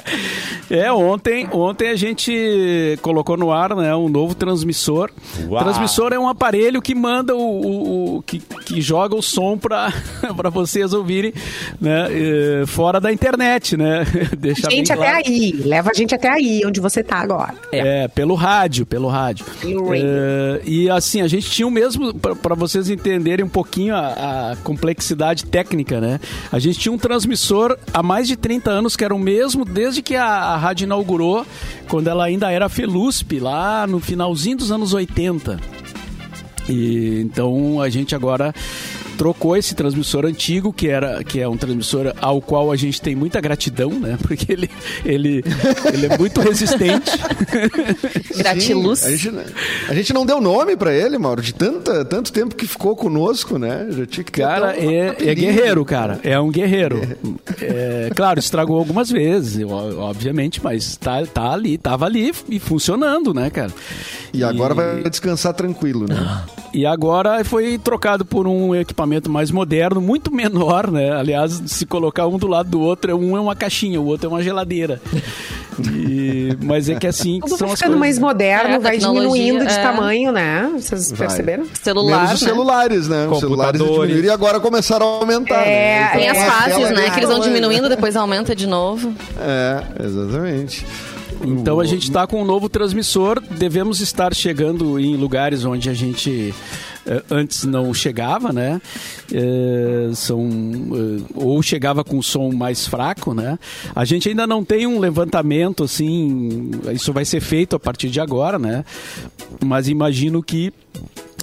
[0.70, 5.10] É, ontem, ontem a gente colocou no ar né, um novo transmissor.
[5.46, 5.62] Uau.
[5.62, 9.92] Transmissor é um aparelho que manda o, o- o- que, que joga o som para
[10.50, 11.34] vocês ouvirem
[11.78, 14.06] né, eh, fora da internet, né?
[14.38, 15.22] Deixar bem Gente, até claro.
[15.26, 15.52] aí.
[15.62, 17.54] Leva a gente até aí, onde você tá agora.
[17.70, 19.44] É, pelo rádio, pelo rádio.
[19.60, 20.06] Pelo rádio.
[20.06, 24.56] É, e assim, a gente tinha o mesmo, para vocês entenderem um pouquinho a, a
[24.64, 26.18] complexidade técnica, né?
[26.50, 30.00] A gente tinha um transmissor há mais de 30 anos que era o mesmo desde
[30.02, 31.46] que a, a rádio inaugurou,
[31.88, 35.58] quando ela ainda era Felusp, lá no finalzinho dos anos 80.
[36.68, 38.54] E então a gente agora
[39.22, 43.14] trocou esse transmissor antigo, que era que é um transmissor ao qual a gente tem
[43.14, 44.18] muita gratidão, né?
[44.20, 44.68] Porque ele
[45.04, 45.44] ele,
[45.94, 47.12] ele é muito resistente.
[48.36, 48.98] Gratiluz.
[48.98, 49.54] Sim, a, gente,
[49.90, 53.60] a gente não deu nome pra ele, Mauro, de tanta, tanto tempo que ficou conosco,
[53.60, 53.86] né?
[53.90, 56.18] Já tinha que Cara, um é, é guerreiro, cara.
[56.24, 57.00] É um guerreiro.
[57.60, 63.50] É, claro, estragou algumas vezes, obviamente, mas tá, tá ali, tava ali e funcionando, né,
[63.50, 63.70] cara?
[64.32, 66.42] E agora vai descansar tranquilo, né?
[66.74, 71.10] E agora foi trocado por um equipamento mais moderno, muito menor, né?
[71.12, 74.28] Aliás, se colocar um do lado do outro, um é uma caixinha, o outro é
[74.28, 75.00] uma geladeira.
[75.80, 77.98] E- mas é que assim que Tudo são ficando coisas.
[77.98, 79.82] mais moderno, É, vai diminuindo de é.
[79.82, 80.70] tamanho, né?
[80.76, 81.26] Vocês Vai.
[81.26, 81.64] perceberam?
[81.82, 82.48] Celular, Menos os né?
[82.48, 83.26] celulares, né?
[83.28, 84.08] Os celulares Computadores.
[84.10, 85.62] diminuíram e agora começaram a aumentar.
[85.66, 86.08] É, né?
[86.12, 87.10] Tem as a fases, né?
[87.10, 87.42] Que eles vão tamanho.
[87.44, 89.12] diminuindo, depois aumenta de novo.
[89.40, 90.86] É, exatamente.
[91.44, 95.94] Então a gente está com um novo transmissor, devemos estar chegando em lugares onde a
[95.94, 96.54] gente
[97.30, 98.80] antes não chegava, né?
[99.32, 103.58] Eh, são eh, ou chegava com som mais fraco, né?
[103.94, 108.20] A gente ainda não tem um levantamento assim, isso vai ser feito a partir de
[108.20, 108.84] agora, né?
[109.64, 110.72] Mas imagino que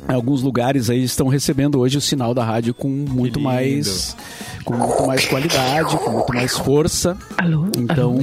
[0.08, 4.16] alguns lugares aí estão recebendo hoje o sinal da rádio com muito mais
[4.66, 7.18] com muito mais qualidade, com muito mais força.
[7.38, 7.66] Alô?
[7.78, 8.18] Então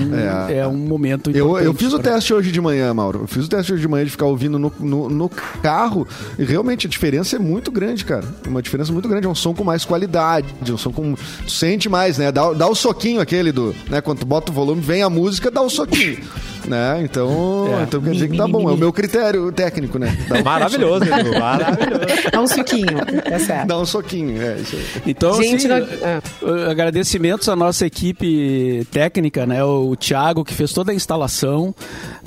[0.49, 0.59] É.
[0.59, 3.23] é, um momento Eu, eu fiz o pra- teste hoje de manhã, Mauro.
[3.23, 6.07] Eu fiz o teste hoje de manhã de ficar ouvindo no, no, no carro
[6.39, 8.25] e realmente a diferença é muito grande, cara.
[8.47, 9.27] Uma diferença muito grande.
[9.27, 11.15] É um som com mais qualidade, um som com.
[11.15, 12.31] Tu sente mais, né?
[12.31, 13.75] Dá, dá o soquinho aquele do.
[13.89, 14.01] Né?
[14.01, 16.19] Quando tu bota o volume, vem a música, dá o soquinho.
[16.67, 17.01] né?
[17.03, 17.83] Então, É.
[17.85, 18.69] então quer dizer que tá bom.
[18.69, 20.17] É o meu critério técnico, né?
[20.29, 21.05] Dá, Maravilhoso,
[21.39, 22.31] maravilhoso.
[22.33, 23.67] Dá um suquinho, é certo.
[23.69, 24.41] dá um soquinho.
[24.43, 25.03] É, isso aí.
[25.07, 26.23] Então, Gente, assim, não- ah.
[26.43, 29.63] uh, agradecimentos à nossa equipe técnica, né?
[29.65, 31.75] O Thiago, que fez toda a instalação.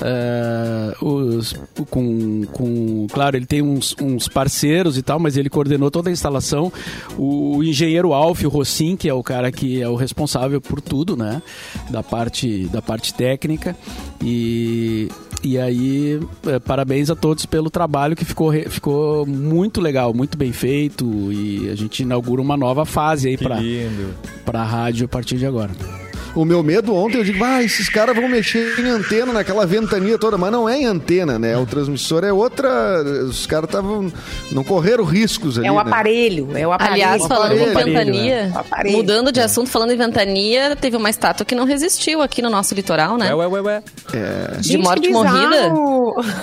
[0.01, 1.53] uh, os-
[1.89, 6.11] com, com, claro, ele tem uns, uns parceiros e tal, mas ele coordenou toda a
[6.13, 6.71] instalação.
[7.17, 11.41] O, engenheiro Alf Rossin, que é o cara que é o responsável por tudo, né?
[11.89, 13.75] Da parte, da parte técnica.
[14.23, 15.09] E,
[15.43, 20.51] e aí, eh, parabéns a todos pelo trabalho que ficou, ficou muito legal, muito bem
[20.51, 21.05] feito.
[21.31, 25.71] E a gente inaugura uma nova fase aí para a rádio a partir de agora.
[26.35, 30.17] O meu medo ontem, eu digo, ah, esses caras vão mexer em antena naquela ventania
[30.17, 31.57] toda, mas não é em antena, né?
[31.57, 32.69] O transmissor é outra.
[33.27, 34.11] Os caras estavam.
[34.51, 35.67] Não correram riscos ali.
[35.67, 35.81] É o né?
[35.81, 36.93] aparelho, é o aparelho.
[36.93, 38.97] Aliás, falando em aparelho, ventania, O aparelho.
[38.97, 42.75] mudando de assunto, falando em ventania, teve uma estátua que não resistiu aqui no nosso
[42.75, 43.33] litoral, né?
[43.33, 43.83] Ué, ué, ué, ué.
[44.13, 45.73] É, De Gente, morte morrida?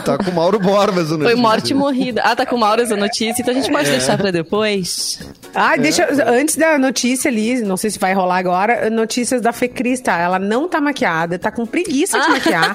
[0.04, 1.10] tá com o Mauro Borbas.
[1.12, 2.22] o Foi morte morrida.
[2.24, 5.20] Ah, tá com o Mauro essa notícia, então a gente pode deixar pra depois.
[5.54, 9.68] Ai, deixa, antes da notícia ali, não sei se vai rolar agora, notícias da Fê
[9.76, 10.18] Cris, tá?
[10.18, 12.74] Ela não tá maquiada, tá com preguiça de maquiar.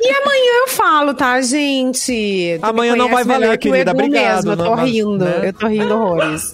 [0.00, 2.58] E amanhã eu falo, tá, gente?
[2.60, 5.40] Tu Amanhã não vai valer, que o querida, obrigado, Mesmo, eu tô não- rindo, né?
[5.44, 6.52] eu tô rindo horrores.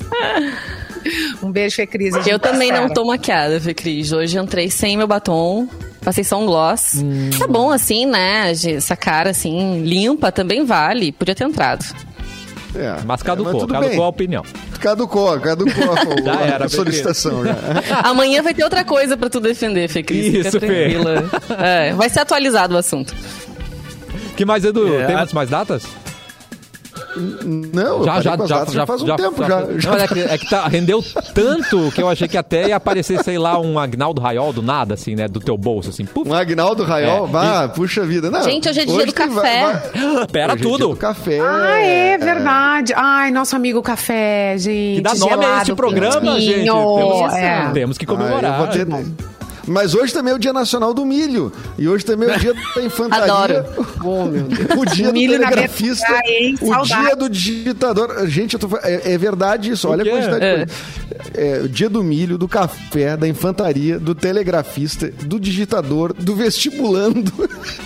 [1.43, 2.15] Um beijo, Fê Cris.
[2.15, 4.13] a gente Eu também não tô maquiada, Fê Cris.
[4.13, 5.69] Hoje entrei sem meu batom.
[6.05, 7.03] Passei só um gloss.
[7.39, 8.51] Tá bom assim, né?
[8.53, 11.13] Essa cara assim, limpa também vale.
[11.13, 11.85] Podia ter entrado.
[12.75, 12.97] É.
[13.05, 14.05] Mas caducou, tudo caducou bem.
[14.05, 14.43] a opinião.
[14.81, 15.85] Caducou, caducou
[16.31, 17.55] a, era, a solicitação já.
[18.05, 20.27] Amanhã vai ter outra coisa pra tu defender, Fê Cris.
[20.27, 20.67] Fica Isso, Fê.
[20.67, 21.31] tranquila.
[21.59, 23.15] É, vai ser atualizado o assunto.
[24.37, 24.95] que mais, Edu?
[24.95, 25.85] É, Temos mais datas?
[27.19, 29.61] Não, eu Já, já, já, já, faz um já, tempo já- já.
[29.61, 30.05] Não, já.
[30.05, 31.03] é, que, é que tá, rendeu
[31.35, 34.95] tanto que eu achei que até ia aparecer, sei lá, um Agnaldo Raiol do nada,
[34.95, 35.27] assim, né?
[35.29, 36.05] Do teu bolso, assim.
[36.05, 38.31] Puf, Um Agnaldo Raiol, É, vá, puxa vida.
[38.31, 39.91] Não, Gente, hoje é dia do tem- café.
[40.31, 40.89] pera hoje é dia tudo.
[40.89, 41.41] do café.
[41.41, 42.93] Ah, é verdade.
[42.97, 44.97] Ai, nosso amigo café, gente.
[44.97, 46.65] Que dá nome a este programa, gente.
[46.65, 47.71] Temos, É.
[47.73, 48.59] temos que Ah, eu comemorar.
[48.59, 48.87] vou ter-
[49.69, 51.53] Mas hoje também é o Dia Nacional do Milho.
[51.77, 53.33] E hoje também é o Dia da Infantaria.
[53.61, 53.87] Adoro.
[54.05, 54.69] Oh, meu Deus.
[54.79, 56.07] O dia Milho do telegrafista.
[56.61, 58.27] O dia do digitador.
[58.27, 59.89] Gente, eu tô é, é verdade isso.
[59.89, 60.51] Olha a quantidade É.
[60.65, 60.89] de coisa.
[61.35, 67.33] É, o dia do milho, do café, da infantaria, do telegrafista, do digitador, do vestibulando.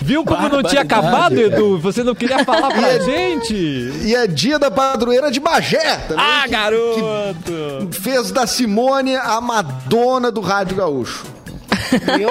[0.03, 1.79] Viu como não tinha acabado, Edu?
[1.79, 3.55] Você não queria falar pra gente?
[3.55, 6.25] E é dia da padroeira de Bagé também.
[6.25, 7.89] Ah, que- garoto!
[7.91, 11.25] que fez da Simone a Madonna do Rádio Gaúcho.
[12.17, 12.29] Viu?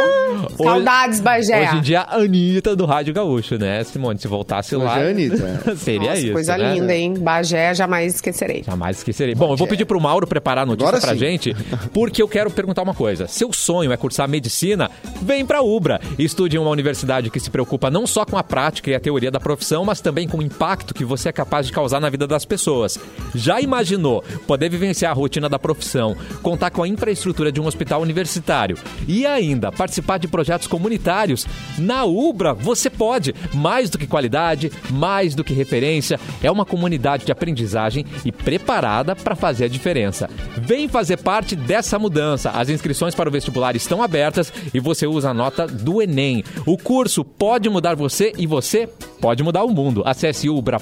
[0.64, 1.68] Saudades, Bagé.
[1.68, 4.20] Hoje em dia, a Anitta do Rádio Gaúcho, né, Simone?
[4.20, 4.94] Se voltasse lá.
[4.94, 5.76] Hoje é a Anitta.
[5.78, 6.34] Seria Nossa, isso.
[6.34, 6.74] coisa né?
[6.74, 7.14] linda, hein?
[7.18, 8.64] Bagé, jamais esquecerei.
[8.64, 9.36] Jamais esquecerei.
[9.36, 11.20] Bom, eu vou pedir pro Mauro preparar a notícia Agora pra sim.
[11.20, 11.56] gente,
[11.94, 13.28] porque eu quero perguntar uma coisa.
[13.28, 14.90] Seu sonho é cursar medicina?
[15.22, 16.00] Vem pra Ubra.
[16.18, 19.32] Estude em uma universidade que se preocupa não só com a prática e a teoria
[19.32, 22.28] da profissão, mas também com o impacto que você é capaz de causar na vida
[22.28, 23.00] das pessoas.
[23.34, 28.02] Já imaginou poder vivenciar a rotina da profissão, contar com a infraestrutura de um hospital
[28.02, 31.46] universitário e ainda participar de projetos comunitários?
[31.78, 33.34] Na Ubra, você pode.
[33.54, 39.16] Mais do que qualidade, mais do que referência, é uma comunidade de aprendizagem e preparada
[39.16, 40.30] para fazer a diferença.
[40.58, 42.52] Vem fazer parte dessa mudança.
[42.52, 46.44] As inscrições para o vestibular estão abertas e você usa a nota do Enem.
[46.66, 48.88] O curso pode mudar você e você
[49.22, 50.02] pode mudar o mundo.
[50.06, 50.82] Acesse ubra.br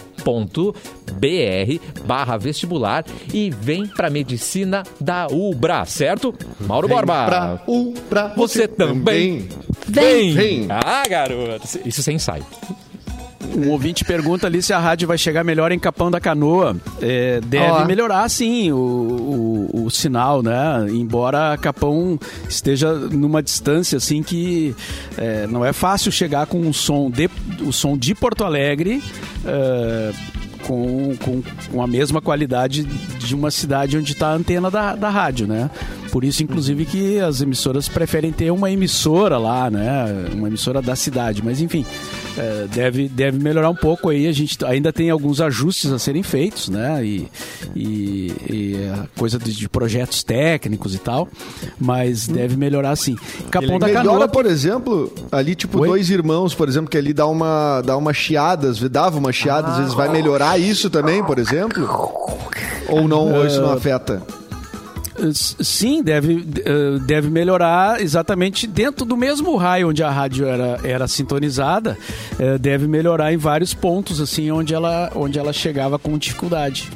[2.06, 6.34] barra vestibular e vem para medicina da Ubra, certo?
[6.60, 7.26] Mauro Borba.
[7.26, 9.48] Pra U, pra Você também.
[9.88, 10.34] Vem.
[10.34, 10.68] Vem.
[10.70, 11.68] Ah, garoto.
[11.86, 12.46] Isso sem ensaio.
[13.56, 16.76] Um ouvinte pergunta ali se a rádio vai chegar melhor em Capão da Canoa.
[17.02, 20.88] É, deve melhorar, sim, o, o, o sinal, né?
[20.90, 24.76] Embora Capão esteja numa distância, assim, que
[25.18, 27.30] é, não é fácil chegar com o som de,
[27.62, 29.02] o som de Porto Alegre
[29.46, 30.12] é,
[30.64, 35.10] com, com, com a mesma qualidade de uma cidade onde está a antena da, da
[35.10, 35.70] rádio, né?
[36.12, 40.28] Por isso, inclusive, que as emissoras preferem ter uma emissora lá, né?
[40.34, 41.44] Uma emissora da cidade.
[41.44, 41.86] Mas, enfim,
[42.38, 44.28] é, deve, deve melhorar um pouco aí.
[44.28, 47.04] A gente ainda tem alguns ajustes a serem feitos, né?
[47.06, 47.28] E,
[47.76, 51.28] e, e coisa de, de projetos técnicos e tal.
[51.80, 53.16] Mas deve melhorar sim.
[53.52, 54.28] Capão da Melhora, Canoa.
[54.28, 55.88] por exemplo, ali, tipo, Oi?
[55.88, 59.78] dois irmãos, por exemplo, que ali dá uma, dá uma chiada, dava uma chiada, às
[59.78, 61.88] vezes vai melhorar isso também, por exemplo?
[62.88, 64.22] Ou não, ou isso não afeta?
[65.28, 70.80] S- Sim, deve, eh, deve melhorar exatamente dentro do mesmo raio onde a rádio era,
[70.84, 71.98] era sintonizada,
[72.40, 76.90] eh, deve melhorar em vários pontos, assim, onde ela, onde ela chegava com dificuldade.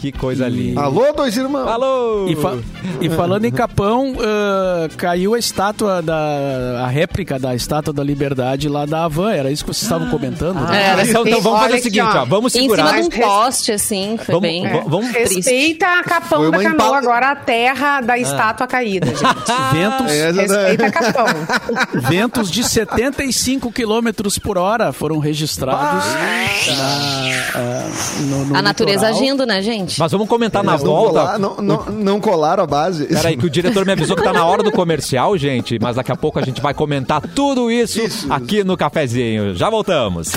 [0.00, 0.80] Que coisa linda.
[0.80, 1.68] Alô, dois irmãos?
[1.68, 2.26] Alô!
[2.26, 2.56] E, fa-
[3.02, 6.84] e falando em Capão, eh, caiu a estátua da.
[6.84, 10.54] a réplica da estátua da liberdade lá da Havan, era isso que vocês estavam comentando?
[10.58, 10.82] né?
[10.82, 12.24] É, era então, então vamos fazer o seguinte, ó.
[12.24, 12.86] Vamos Em segurar.
[12.94, 15.10] cima de um poste, assim, foi Vamos- bem v- vamos-.
[15.12, 19.20] Respeita a Capão da Canoa, agora a terra da estátua caída, gente.
[19.70, 21.26] Ventos, É, Respeita a Capão.
[22.08, 24.08] ventos de 75 km
[24.42, 29.22] por hora foram registrados na, ah, no, no A natureza litoral.
[29.22, 29.89] agindo, né, gente?
[29.98, 31.10] Mas vamos comentar na Eles não, volta.
[31.20, 33.06] colar- não, não, não colaram a base.
[33.06, 35.78] Peraí, que o diretor me avisou que tá na hora do comercial, gente.
[35.80, 38.32] Mas daqui a pouco a gente vai comentar tudo isso, Isso.
[38.32, 39.54] aqui no cafezinho.
[39.54, 40.32] Já voltamos.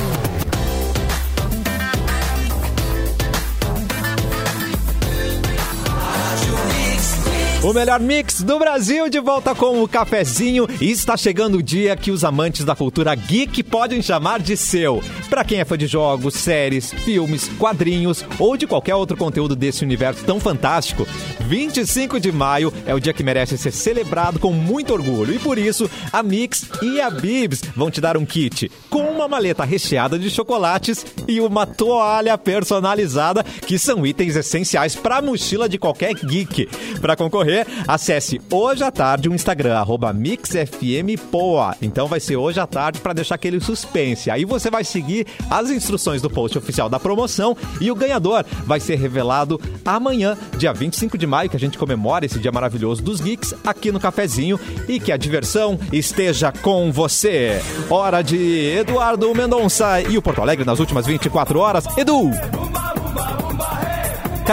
[7.64, 11.96] O melhor mix do Brasil de volta com o cafezinho e está chegando o dia
[11.96, 15.02] que os amantes da cultura geek podem chamar de seu.
[15.30, 19.82] Para quem é fã de jogos, séries, filmes, quadrinhos ou de qualquer outro conteúdo desse
[19.82, 21.08] universo tão fantástico,
[21.48, 25.58] 25 de maio é o dia que merece ser celebrado com muito orgulho e por
[25.58, 30.20] isso a Mix e a Bibs vão te dar um kit com uma maleta recheada
[30.20, 36.14] de chocolates e uma toalha personalizada que são itens essenciais para a mochila de qualquer
[36.14, 36.68] geek.
[37.00, 37.53] Para concorrer
[37.88, 41.76] acesse hoje à tarde o Instagram, arroba MixFMPoa.
[41.82, 44.30] Então vai ser hoje à tarde para deixar aquele suspense.
[44.30, 48.80] Aí você vai seguir as instruções do post oficial da promoção e o ganhador vai
[48.80, 53.20] ser revelado amanhã, dia 25 de maio, que a gente comemora esse dia maravilhoso dos
[53.20, 57.62] geeks aqui no cafezinho e que a diversão esteja com você.
[57.90, 61.86] Hora de Eduardo Mendonça e o Porto Alegre nas últimas 24 horas.
[61.98, 62.32] Edu!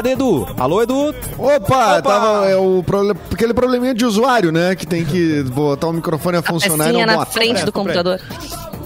[0.01, 0.48] Cadê Edu?
[0.57, 1.14] Alô, Edu?
[1.36, 2.82] Opa, tava é, o
[3.30, 4.74] aquele probleminha de usuário, né?
[4.74, 7.32] Que tem que botar o microfone a funcionar e Pecinha não na bota.
[7.32, 8.18] frente É, do computador.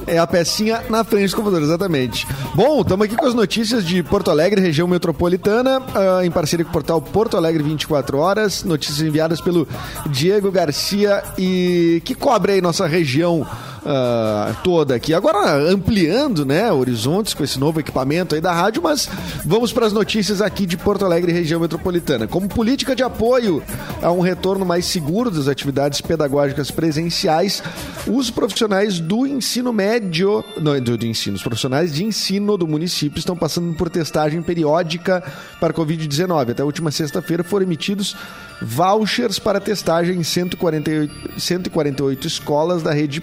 [0.08, 2.26] É a pecinha na frente do computador, exatamente.
[2.52, 6.70] Bom, estamos aqui com as notícias de Porto Alegre, região metropolitana, ah, em parceria com
[6.70, 8.64] o portal Porto Alegre 24 Horas.
[8.64, 9.68] Notícias enviadas pelo
[10.06, 13.46] Diego Garcia e que cobre aí nossa região
[13.86, 15.12] ah, toda aqui.
[15.12, 19.08] Agora ampliando, né, horizontes com esse novo equipamento aí da rádio, mas
[19.44, 22.26] vamos para as notícias aqui de Porto Alegre, região metropolitana.
[22.26, 23.62] Como política de apoio
[24.02, 27.62] a um retorno mais seguro das atividades pedagógicas presenciais,
[28.06, 33.18] os profissionais do ensino médio, não, do, do ensino, os profissionais de ensino do município
[33.18, 35.22] estão passando por testagem periódica
[35.60, 36.52] para Covid-19.
[36.52, 38.16] Até a última sexta-feira foram emitidos
[38.62, 43.22] vouchers para testagem em 148, 148 escolas da rede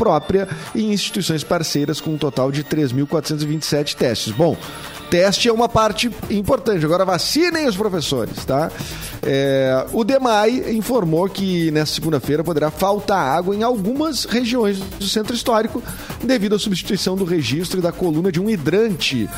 [0.00, 4.32] própria e instituições parceiras com um total de 3.427 testes.
[4.32, 4.56] Bom,
[5.10, 6.84] teste é uma parte importante.
[6.84, 8.70] Agora vacinem os professores, tá?
[9.22, 15.34] É, o DEMAI informou que nesta segunda-feira poderá faltar água em algumas regiões do centro
[15.34, 15.82] histórico
[16.22, 19.28] devido à substituição do registro e da coluna de um hidrante.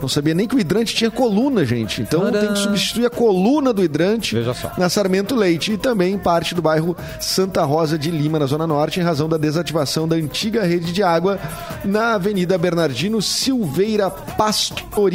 [0.00, 2.00] Não sabia nem que o hidrante tinha coluna, gente.
[2.00, 2.40] Então Tadã.
[2.40, 4.72] tem que substituir a coluna do hidrante Veja só.
[4.78, 8.66] na Sarmento Leite e também em parte do bairro Santa Rosa de Lima, na Zona
[8.66, 11.38] Norte, em razão da desativação da antiga rede de água
[11.84, 14.08] na Avenida Bernardino Silveira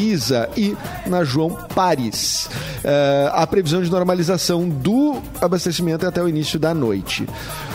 [0.01, 0.75] Pastoriza e
[1.05, 2.49] na João Pares.
[2.83, 7.27] Eh, a previsão de normalização do abastecimento é até o início da noite.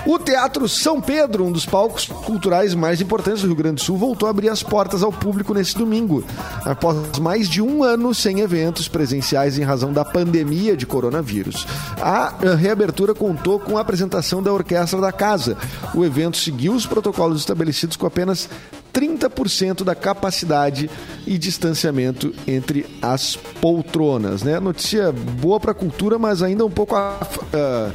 [0.04, 3.96] O Teatro São Pedro, um dos palcos culturais mais importantes do Rio Grande do Sul,
[3.96, 6.24] voltou a abrir as portas ao público nesse domingo,
[6.64, 11.66] após mais de um ano sem eventos presenciais em razão da pandemia de coronavírus.
[12.00, 15.56] A eh, reabertura contou com a apresentação da Orquestra da Casa.
[15.94, 18.48] O evento seguiu os protocolos estabelecidos com apenas
[18.96, 20.88] 30% da capacidade
[21.26, 24.58] e distanciamento entre as poltronas, né?
[24.58, 27.92] Notícia boa para a cultura, mas ainda um pouco ah,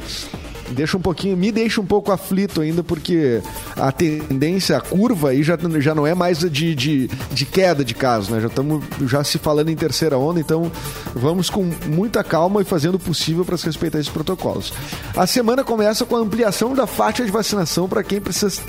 [0.72, 3.40] deixa um pouquinho, me deixa um pouco aflito ainda, porque
[3.76, 7.94] a tendência, a curva aí já, já não é mais de, de, de queda de
[7.94, 8.40] casos, né?
[8.40, 10.70] Já estamos já se falando em terceira onda, então
[11.14, 14.72] vamos com muita calma e fazendo o possível para se respeitar esses protocolos.
[15.16, 18.62] A semana começa com a ampliação da faixa de vacinação para quem precisa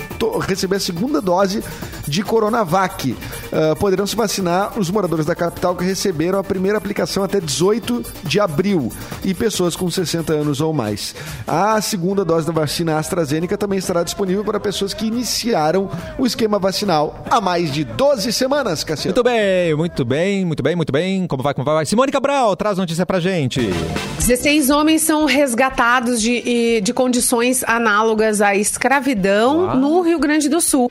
[0.46, 1.62] receber a segunda dose
[2.06, 3.16] de Coronavac.
[3.52, 8.04] Ah, poderão se vacinar os moradores da capital que receberam a primeira aplicação até 18
[8.24, 8.92] de abril
[9.22, 11.14] e pessoas com 60 anos ou mais.
[11.46, 15.88] A segunda dose da vacina AstraZeneca também estará disponível para pessoas que iniciaram
[16.18, 19.14] o esquema vacinal há mais de 12 semanas, Cassiano.
[19.14, 21.26] Muito bem, muito bem, muito bem, muito bem.
[21.28, 21.86] Como vai, como vai?
[21.86, 23.60] Simone Cabral, traz notícia pra gente.
[24.18, 29.76] 16 homens são resgatados de, de condições análogas à escravidão Uau.
[29.76, 30.90] no Rio Grande do Sul.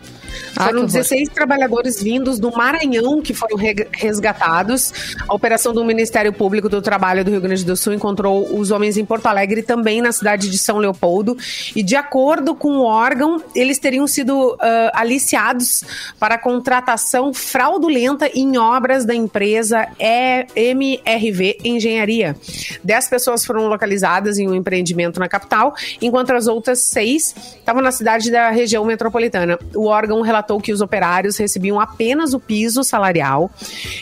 [0.55, 0.87] Ah, Foram horror.
[0.91, 4.93] 16 trabalhadores vindos do Maranhão que foram re- resgatados.
[5.27, 8.95] A operação do Ministério Público do Trabalho do Rio Grande do Sul encontrou os homens
[8.97, 11.37] em Porto Alegre e também na cidade de São Leopoldo.
[11.75, 15.83] E de acordo com o órgão, eles teriam sido ah, aliciados
[16.19, 22.35] para contratação fraudulenta em obras da empresa MRV Engenharia.
[22.83, 27.91] Dez pessoas foram localizadas em um empreendimento na capital, enquanto as outras seis estavam na
[27.91, 29.57] cidade da região metropolitana.
[29.75, 33.51] O órgão relatou que os operários recebiam apenas o piso salarial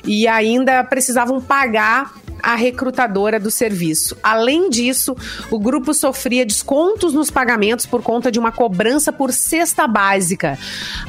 [0.05, 4.17] e ainda precisavam pagar a recrutadora do serviço.
[4.23, 5.15] Além disso,
[5.49, 10.57] o grupo sofria descontos nos pagamentos por conta de uma cobrança por cesta básica.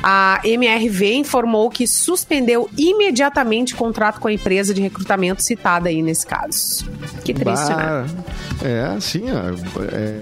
[0.02, 6.02] A MRV informou que suspendeu imediatamente o contrato com a empresa de recrutamento citada aí
[6.02, 6.84] nesse caso.
[7.24, 7.76] Que triste, né?
[7.76, 8.06] Bah,
[8.64, 9.24] É, sim,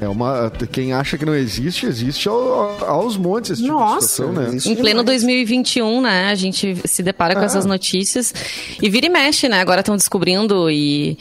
[0.00, 0.50] é uma.
[0.70, 4.48] Quem acha que não existe, existe ao- aos montes esse tipo Nossa, de situação, né?
[4.48, 5.22] existe Em pleno demais.
[5.22, 6.30] 2021, né?
[6.30, 7.44] A gente se depara com Ah.
[7.44, 8.32] essas notícias
[8.80, 9.60] e vira e mexe, né?
[9.60, 11.18] Agora estão descobrindo e,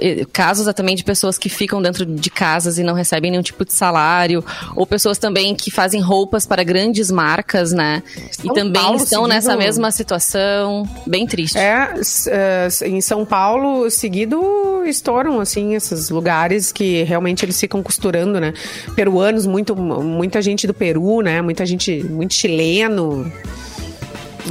[0.00, 3.57] e casos também de pessoas que ficam dentro de casas e não recebem nenhum tipo
[3.64, 4.44] de salário,
[4.74, 8.02] ou pessoas também que fazem roupas para grandes marcas, né?
[8.16, 11.58] e São também Paulo estão nessa mesma situação, bem triste.
[11.58, 11.94] É,
[12.28, 18.52] é, em São Paulo, seguido, estouram, assim, esses lugares que realmente eles ficam costurando, né?
[18.94, 21.42] Peruanos, muito, muita gente do Peru, né?
[21.42, 23.30] Muita gente, muito chileno.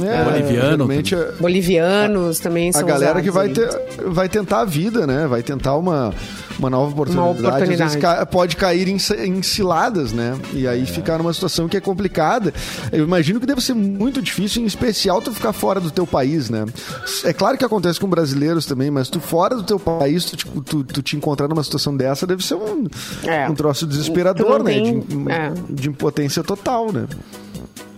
[0.04, 3.68] É, Boliviano é- Bolivianos também são a galera que vai, ter,
[4.06, 5.26] vai tentar a vida, né?
[5.26, 6.14] Vai tentar uma,
[6.58, 7.30] uma nova oportunidade.
[7.38, 7.72] oportunidade.
[7.72, 10.36] Às vezes ca- pode cair em, em ciladas, né?
[10.52, 12.52] E aí ficar numa situação que é complicada.
[12.92, 16.50] Eu imagino que deve ser muito difícil, em especial tu ficar fora do teu país,
[16.50, 16.64] né?
[17.24, 20.46] É claro que acontece com brasileiros também, mas tu fora do teu país, tu, te-
[20.62, 22.86] tu, tu te encontrar numa situação dessa deve ser um,
[23.24, 23.48] É.
[23.48, 24.72] um troço Tu desesperador, né?
[24.72, 25.52] tem- De, é.
[25.70, 27.06] de impotência total, né?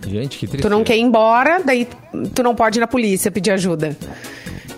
[0.07, 0.73] Gente, que Tu tristeza.
[0.73, 1.87] não quer ir embora, daí
[2.33, 3.95] tu não pode ir na polícia pedir ajuda.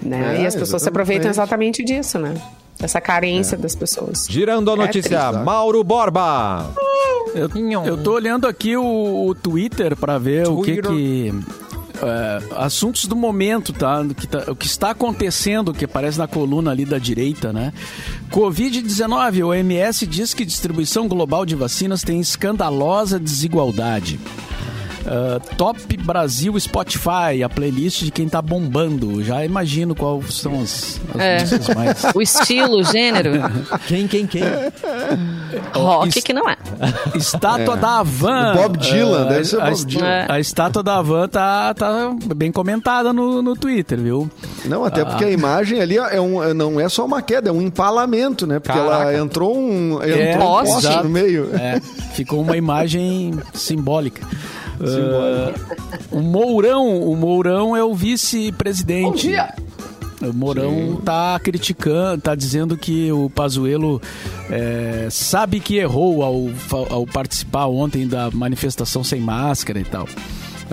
[0.02, 0.38] Né?
[0.38, 2.34] É, e as pessoas se aproveitam exatamente disso, né?
[2.84, 4.28] Dessa carência das pessoas.
[4.30, 5.46] Girando a É notícia, triste?
[5.46, 6.70] Mauro Borba.
[7.34, 7.50] Eu,
[7.86, 10.92] eu tô olhando aqui o, o Twitter para ver o que Twitter.
[10.92, 11.34] que
[12.02, 14.02] é, assuntos do momento, tá?
[14.02, 14.52] O que, tá?
[14.52, 17.72] o que está acontecendo, que aparece na coluna ali da direita, né?
[18.30, 24.20] Covid-19, o OMS diz que distribuição global de vacinas tem escandalosa desigualdade.
[25.06, 29.24] Ah, Top Brasil Spotify, a playlist de quem tá bombando.
[29.24, 31.40] Já imagino quais são as, as É.
[31.42, 32.04] músicas mais.
[32.16, 33.32] O estilo, o gênero,
[33.88, 34.44] Quem, quem, quem?
[35.74, 36.56] rock que não é.
[37.16, 38.56] Estátua da Havan.
[38.56, 40.26] Bob Dylan, Ah, deve ser a, Bob Dylan.
[40.30, 44.30] A estátua da Havan tá, tá bem comentada no, no Twitter, viu?
[44.66, 47.62] Não, até porque a imagem ali é um, não é só uma queda, é um
[47.62, 48.60] empalamento, né?
[48.60, 49.12] Porque Caraca.
[49.12, 51.50] ela entrou um, entrou É, um poste no meio.
[51.54, 51.80] É,
[52.14, 54.26] ficou uma imagem simbólica.
[54.86, 55.54] Ah,
[56.12, 59.06] o Mourão, o Mourão é o vice-presidente.
[59.06, 59.54] Bom dia.
[60.22, 64.02] O Mourão tá criticando, tá dizendo que o Pazuello
[64.50, 66.50] é, sabe que errou ao,
[66.90, 70.08] ao participar ontem da manifestação sem máscara e tal.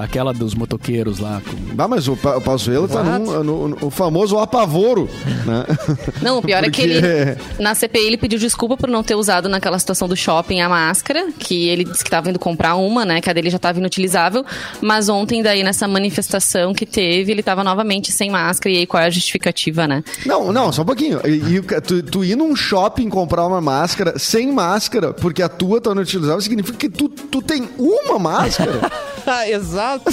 [0.02, 1.40] Aquela dos motoqueiros lá.
[1.44, 5.08] com- Ah, mas o, Pa- o Pazuello tá num, no, no- o famoso apavoro,
[5.46, 5.64] né?
[6.22, 9.14] Não, o pior é que Porque- ele, na CPI, ele pediu desculpa por não ter
[9.14, 13.04] usado naquela situação do shopping a máscara, que ele disse que estava indo comprar uma,
[13.04, 14.44] né, que a dele já estava inutilizável,
[14.80, 19.02] mas ontem, daí, nessa manifestação que teve, ele estava novamente sem máscara, e aí qual
[19.02, 20.02] é a justificativa, né?
[20.26, 21.20] Não, não, só um pouquinho.
[21.26, 25.80] E, e tu, tu ir num shopping comprar uma máscara sem máscara, porque a tua
[25.80, 28.80] tá inutilizável, significa que tu, tu tem uma máscara.
[29.48, 30.10] Exato.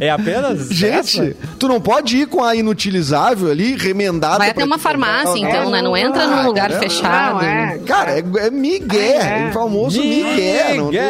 [0.00, 0.68] É apenas.
[0.72, 1.36] Gente, essa?
[1.58, 4.38] tu não pode ir com a inutilizável ali, remendada.
[4.38, 5.82] Vai até uma farmácia, uma- então, né?
[5.82, 7.34] Não entra num lugar não, fechado.
[7.36, 7.78] Não, é.
[7.86, 9.48] Cara, é, é migué, É.
[9.48, 10.74] o famoso migué.
[10.74, 11.00] não tem-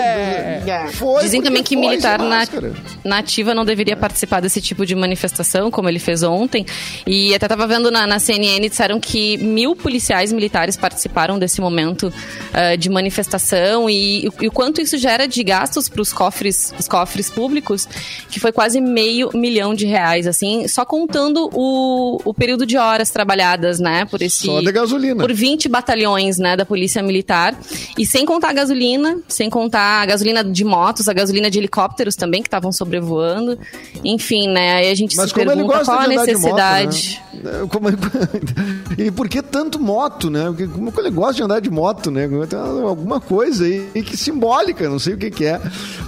[0.60, 0.88] Migué.
[0.92, 2.72] Foi Dizem também que militar na, máscara.
[3.04, 6.64] na ativa não deveria participar desse tipo de manifestação, como ele fez ontem.
[7.06, 12.12] E até estava vendo na, na CNN, disseram que mil policiais militares participaram desse momento
[12.52, 16.86] ah, de manifestação e, e o quanto isso gera de gastos para os cofres, os
[16.92, 17.88] cofres públicos,
[18.28, 23.10] que foi quase meio milhão de reais, assim, só contando o, o período de horas
[23.10, 24.44] trabalhadas, né, por esse...
[24.44, 25.24] Só de gasolina.
[25.24, 27.54] Por 20 batalhões, né, da Polícia Militar.
[27.96, 32.14] E sem contar a gasolina, sem contar a gasolina de motos, a gasolina de helicópteros
[32.14, 33.58] também, que estavam sobrevoando.
[34.04, 36.26] Enfim, né, aí a gente Mas se como ele pergunta gosta qual a de andar
[36.26, 37.20] necessidade.
[37.32, 37.66] de moto, né?
[37.70, 37.88] Como-
[38.98, 40.44] E por que tanto moto, né?
[40.72, 42.28] Como que ele gosta de andar de moto, né?
[42.46, 45.58] Tem alguma coisa aí que simbólica, não sei o que que é.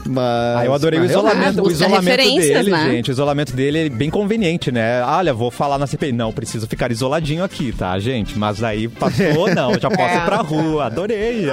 [0.06, 0.58] Mas...
[0.58, 2.90] Ah, eu adorei o mas isolamento, o isolamento dele, né?
[2.90, 3.10] gente.
[3.10, 5.02] O isolamento dele é bem conveniente, né?
[5.04, 6.12] Olha, vou falar na CPI.
[6.12, 8.38] Não, preciso ficar isoladinho aqui, tá, gente?
[8.38, 10.86] Mas aí passou, não, já posso ir pra rua.
[10.86, 11.46] Adorei.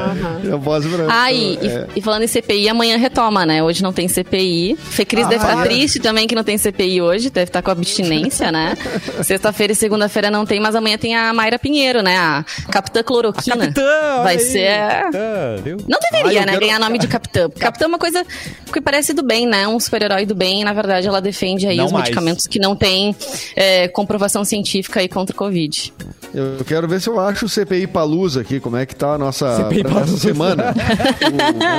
[0.43, 1.07] Eu posso pra...
[1.09, 1.88] Ah, e, e- é.
[1.95, 3.63] e falando em CPI, amanhã retoma, né?
[3.63, 4.76] Hoje não tem CPI.
[4.78, 5.67] Fê Cris Ah, deve estar é.
[5.67, 8.76] triste também que não tem CPI hoje, deve estar com abstinência, né?
[9.24, 12.17] Sexta-feira e segunda-feira não tem, mas amanhã tem a Mayra Pinheiro, né?
[12.17, 13.57] A Capitã Cloroquina.
[13.57, 13.82] Capitã,
[14.13, 14.78] olha Vai aí, ser.
[14.89, 15.78] Capitã, viu?
[15.88, 16.51] Não deveria, Ah, eu né?
[16.53, 17.49] quero- Ganhar nome de capitã.
[17.49, 18.24] Capitã é uma coisa
[18.72, 19.68] que parece do bem, né?
[19.68, 20.64] Um super-herói do bem.
[20.64, 22.03] Na verdade, ela defende aí Não os mais.
[22.05, 23.16] medicamentos que não têm
[23.55, 25.93] é, comprovação científica aí contra o Covid.
[26.34, 29.18] Eu quero ver se eu acho o CPI Palusa aqui, como é que tá a
[29.18, 30.18] nossa CPI Palusa.
[30.18, 30.74] semana.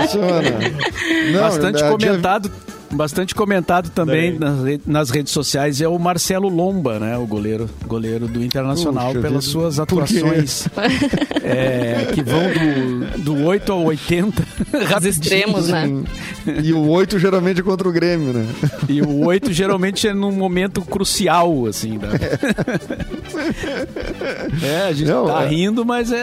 [0.04, 0.50] O- semana.
[1.32, 2.50] Não, Bastante a- comentado.
[2.94, 7.16] Bastante comentado também nas, re- nas redes sociais é o Marcelo Lomba, né?
[7.16, 9.52] O goleiro, goleiro do Internacional, Puxa pelas vida.
[9.52, 10.68] suas atuações
[11.42, 12.42] é, que vão
[13.18, 14.42] do, do 8 ao 80.
[14.98, 15.88] Os extremos, né?
[16.62, 18.46] E o 8 geralmente é contra o Grêmio, né?
[18.88, 21.98] E o 8 geralmente é num momento crucial, assim.
[21.98, 22.08] Da...
[24.62, 25.48] É, a gente Não, tá é.
[25.48, 26.16] rindo, mas é.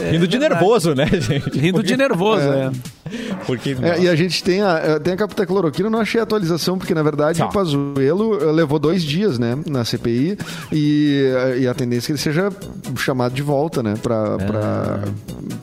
[0.00, 0.60] é Rindo de verdade.
[0.62, 1.58] nervoso, né, gente?
[1.58, 2.70] Rindo de nervoso, é.
[3.46, 3.76] Porque.
[3.82, 6.78] É, e a gente tem a, tem a Capitã Cloroquina, eu não achei a atualização,
[6.78, 7.46] porque na verdade Tá.
[7.46, 10.38] o Pazuello eh, levou dois dias, né, na CPI,
[10.72, 12.50] e, eh, e a tendência é que ele seja
[12.96, 15.00] chamado de volta, né, pra, pra,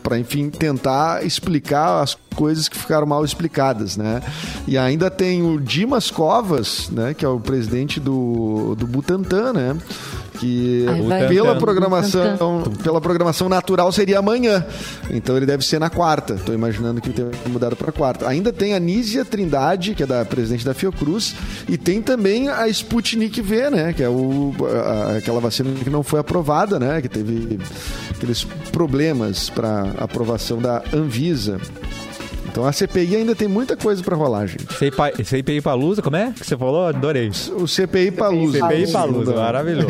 [0.03, 4.21] pra, enfim, tentar explicar as coisas que ficaram mal explicadas, né.
[4.67, 9.77] E ainda tem o Dimas Covas, né, que é o presidente do, do Butantan, né,
[10.41, 14.65] que Ai, pela programação, pela programação natural seria amanhã.
[15.11, 16.35] Então ele deve ser na quarta.
[16.43, 18.27] Tô imaginando que ele tenha mudado para quarta.
[18.27, 21.35] Ainda tem a Nízia Trindade, que é da presidente da Fiocruz,
[21.69, 24.51] e tem também a Sputnik V, né, que é o,
[24.83, 27.59] a- aquela vacina que não foi aprovada, né, que teve
[28.09, 31.59] aqueles problemas para aprovação da Anvisa.
[32.51, 34.65] Então a CPI ainda tem muita coisa para rolar, gente.
[34.73, 36.85] CPI CPI Palusa, como é que você falou?
[36.87, 37.29] Adorei.
[37.55, 38.59] O CPI Palusa.
[38.59, 39.87] CPI Palusa, maravilhoso.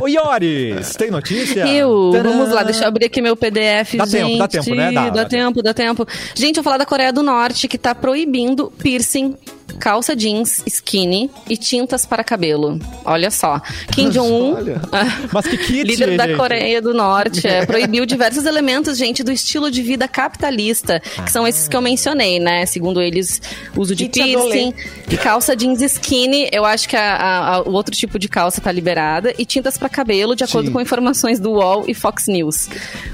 [0.00, 1.66] Ô, Ioris, tem notícia?
[1.66, 2.30] Eu, Tadã!
[2.30, 4.10] vamos lá, deixa eu abrir aqui meu PDF, Dá gente.
[4.26, 4.92] tempo, dá tempo, né?
[4.92, 6.06] Dá, Dá, dá tempo, dá tempo.
[6.34, 9.34] Gente, eu vou falar da Coreia do Norte, que tá proibindo piercing,
[9.78, 12.78] calça jeans, skinny e tintas para cabelo.
[13.04, 13.60] Olha só.
[13.92, 14.80] Kim Jong-un, Olha.
[15.32, 16.36] Mas que kit, líder da gente.
[16.36, 21.46] Coreia do Norte, é, proibiu diversos elementos, gente, do estilo de vida capitalista, que são
[21.46, 22.66] esses que eu mencionei, né?
[22.66, 23.40] Segundo eles,
[23.76, 24.52] uso de Kit adolê.
[24.52, 28.60] piercing, calça jeans skinny, eu acho que a- a- a- o outro tipo de calça
[28.60, 30.72] tá liberada, e tintas para cabelo, de acordo Sim.
[30.72, 32.68] com informações do UOL e Fox News.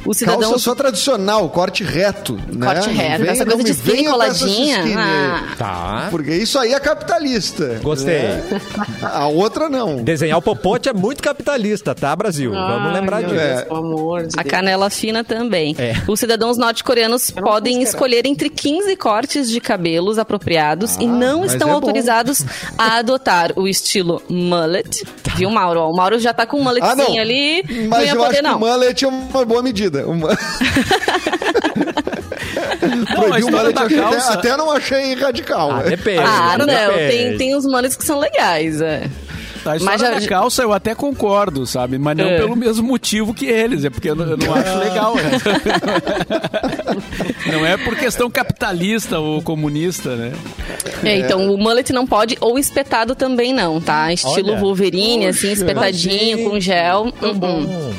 [0.07, 2.67] Os cidadãos Calça só tradicional, corte reto, né?
[2.67, 4.79] Corte reto, essa coisa de skinny coladinha.
[4.81, 4.95] skinny.
[4.97, 5.43] Ah.
[5.59, 6.09] Tá.
[6.11, 7.80] Porque isso aí é capitalista.
[7.82, 8.22] Gostei.
[8.22, 8.61] né?
[9.03, 9.96] A outra não.
[10.03, 12.50] Desenhar o popote é muito capitalista, tá, Brasil?
[12.53, 13.34] Vamos Ai, lembrar disso.
[13.34, 13.62] Deus, É.
[13.64, 15.74] Pelo amor de A canela fina também.
[15.78, 15.94] É.
[16.09, 21.70] Os cidadãos norte-coreanos podem escolher entre 15 cortes de cabelos apropriados e não estão é
[21.70, 21.76] bom.
[21.76, 22.44] autorizados
[22.78, 25.05] a adotar o estilo mullet.
[25.36, 25.80] Viu, Mauro?
[25.88, 27.18] O Mauro já tá com um Ah, mulletzinho não.
[27.20, 27.62] ali.
[27.88, 28.50] Mas não ia eu poder, acho não.
[28.50, 30.07] que o mullet é uma boa medida.
[30.07, 30.12] O
[32.97, 35.71] mu- Proibir o história da achei até, calça- até não achei radical.
[35.71, 35.91] Ah, né?
[35.91, 36.23] depende.
[36.25, 37.09] Ah, não, depende.
[37.11, 39.09] tem, tem uns mullets que são legais, é.
[39.65, 41.97] A história Mas já- da calça eu até concordo, sabe?
[41.97, 42.37] Mas não É.
[42.37, 45.15] pelo mesmo motivo que eles, é porque eu não, eu não acho legal.
[45.15, 45.23] né?
[47.53, 50.33] não é por questão capitalista ou comunista, né?
[51.05, 54.13] É, então o mullet não pode, ou espetado também não, tá?
[54.13, 54.59] Estilo Olha.
[54.61, 57.13] Wolverine, assim, espetadinho, com gel.
[57.23, 57.95] Uh-uh.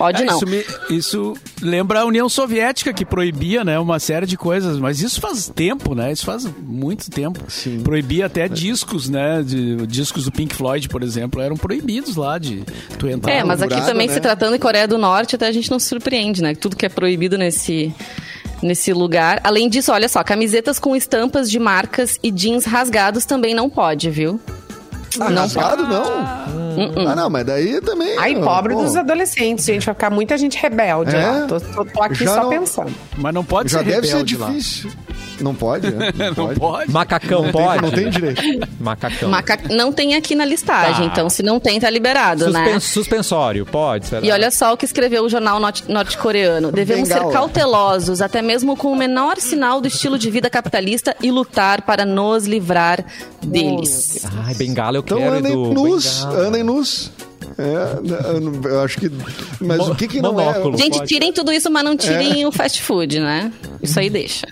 [0.00, 0.36] Pode É, não.
[0.36, 5.02] Isso, me- isso lembra a União Soviética, que proibia né, uma série de coisas, mas
[5.02, 6.10] isso faz tempo, né?
[6.10, 7.38] Isso faz muito tempo.
[7.48, 7.82] Sim.
[7.82, 9.42] Proibia até discos, né?
[9.42, 12.64] De, discos do Pink Floyd, por exemplo, eram proibidos lá de
[12.98, 13.30] tu entrar.
[13.30, 14.14] É, mas aqui também né?
[14.14, 16.54] se tratando de Coreia do Norte, até a gente não se surpreende, né?
[16.54, 17.94] Tudo que é proibido nesse,
[18.62, 19.38] nesse lugar.
[19.44, 24.08] Além disso, olha só, camisetas com estampas de marcas e jeans rasgados também não pode,
[24.08, 24.40] viu?
[25.20, 26.59] Ah, não rasgado não?
[26.76, 27.08] Uh-uh.
[27.08, 28.16] Ah, não, mas daí também.
[28.18, 29.84] Ai, ó, pobre pô, dos adolescentes, gente.
[29.86, 31.26] Vai ficar muita gente rebelde É?
[31.26, 31.46] lá.
[31.46, 32.92] Tô, tô- tô aqui Já só não- pensando.
[33.18, 34.52] Mas não pode Já ser deve ser rebelde lá.
[35.40, 36.12] Não pode, né?
[36.36, 36.90] Não pode.
[36.90, 37.82] Macacão Não tem, pode?
[37.82, 38.42] não tem direito.
[38.78, 39.28] Macacão.
[39.30, 41.12] Maca- Não tem aqui na listagem, Tá.
[41.12, 42.80] então se não tem, tá liberado, Suspen- né?
[42.80, 44.26] Suspensório, pode, será?
[44.26, 46.70] E olha só o que escreveu o jornal norte- norte-coreano.
[46.72, 47.32] Devemos ser Bengala.
[47.32, 52.04] cautelosos, até mesmo com o menor sinal do estilo de vida capitalista e lutar para
[52.04, 53.04] nos livrar
[53.42, 54.24] deles.
[54.46, 55.72] Ai, bengala eu Então quero, andem Edu.
[55.74, 56.46] nus, Bengala.
[56.48, 57.10] andem nus.
[57.58, 59.10] É, eu não- eu acho que.
[59.60, 60.74] Mas Mo- o que que não monóculo.
[60.76, 60.78] é?
[60.78, 61.08] Gente, pode.
[61.08, 63.52] tirem tudo isso, mas não tirem o fast food, né?
[63.82, 64.46] Isso aí deixa.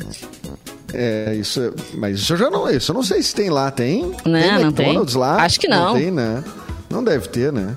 [0.94, 3.70] É, isso, é- mas isso eu já não, isso eu não sei se tem lá,
[3.70, 4.02] tem?
[4.24, 4.86] Não, tem não tem.
[4.86, 5.42] McDonald's lá?
[5.42, 5.86] Acho que não.
[5.88, 6.42] Não tem, né?
[6.88, 7.76] Não deve ter, né?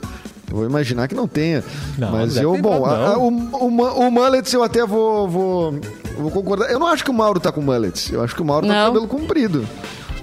[0.49, 1.64] Eu vou imaginar que não tenha.
[1.97, 2.86] Não, mas deve eu, bom, não.
[2.86, 3.68] a- a- o, o,
[4.07, 5.80] o mullets eu até vou, vou,
[6.18, 6.70] vou concordar.
[6.72, 8.09] Eu não acho que o Mauro tá com mullets.
[8.12, 8.80] Eu acho que o Mauro tá Não.
[8.88, 9.68] com cabelo comprido.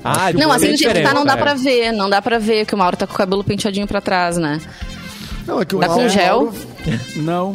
[0.04, 1.36] Ah, Não, assim tem jeito que tá, não dá é.
[1.36, 1.92] pra ver.
[1.92, 4.60] Não dá pra ver que o Mauro tá com o cabelo penteadinho pra trás, né?
[5.46, 6.36] Não, é que o Tá com gel?
[6.44, 6.54] Mauro-
[7.16, 7.52] Não.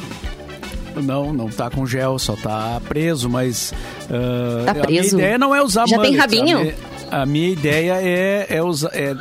[0.95, 3.73] Não, não tá com gel, só tá preso, mas.
[4.11, 5.17] Ah, Tá A minha preso?
[5.17, 6.73] ideia não é usar Já tem mullet, rabinho?
[7.21, 8.89] A minha, ideia é, é usar.
[8.93, 9.15] É, é-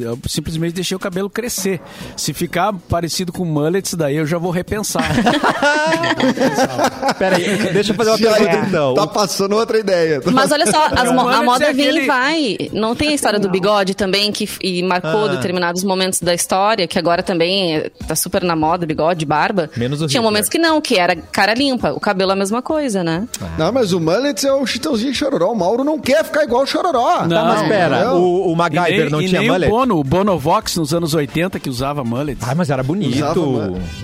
[0.00, 1.80] eu simplesmente deixei o cabelo crescer.
[2.16, 5.02] Se ficar parecido com mullets, daí eu já vou repensar.
[7.18, 8.94] Pera aí, deixa eu fazer uma Se pergunta então.
[8.94, 10.20] Tá passando outra ideia.
[10.32, 12.56] Mas olha só, as mo- a moda é vem aquele- e vai.
[12.72, 15.28] Não tem a história do bigode também, que e marcou Ah.
[15.28, 19.70] determinados momentos da história, que agora também é- tá super na moda, bigode, barba.
[19.76, 20.22] Menos o Tinha Hitler.
[20.22, 21.92] momentos que não, que era cara limpa.
[21.92, 23.26] O cabelo é a mesma coisa, né?
[23.58, 25.52] Não, mas o mullets é o chitãozinho chororó.
[25.52, 27.26] O Mauro não quer ficar igual o chororó.
[27.34, 28.20] Não, Tá, mas pera, não.
[28.20, 29.70] o, o MacGyver nem, não tinha nem mullet?
[29.72, 32.38] o Bono, o Bonovox nos anos 80 que usava mullet.
[32.42, 33.16] Ah, mas era bonito.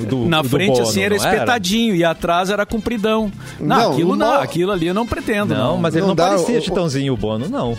[0.09, 3.31] Do- Na do frente, Bono, assim, era espetadinho e atrás era compridão.
[3.61, 5.55] Não, Não, aquilo não, aquilo ali eu não pretendo.
[5.55, 7.77] Não, Não, mas ele Não não, dá, parecia o- Chitãozinho o Bono, não.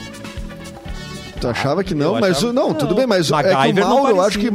[1.40, 3.86] Tu achava que não, Eu mas achava o- não, tudo bem, mas é que MacGyver
[3.86, 4.52] o não Mauro, eu acho que.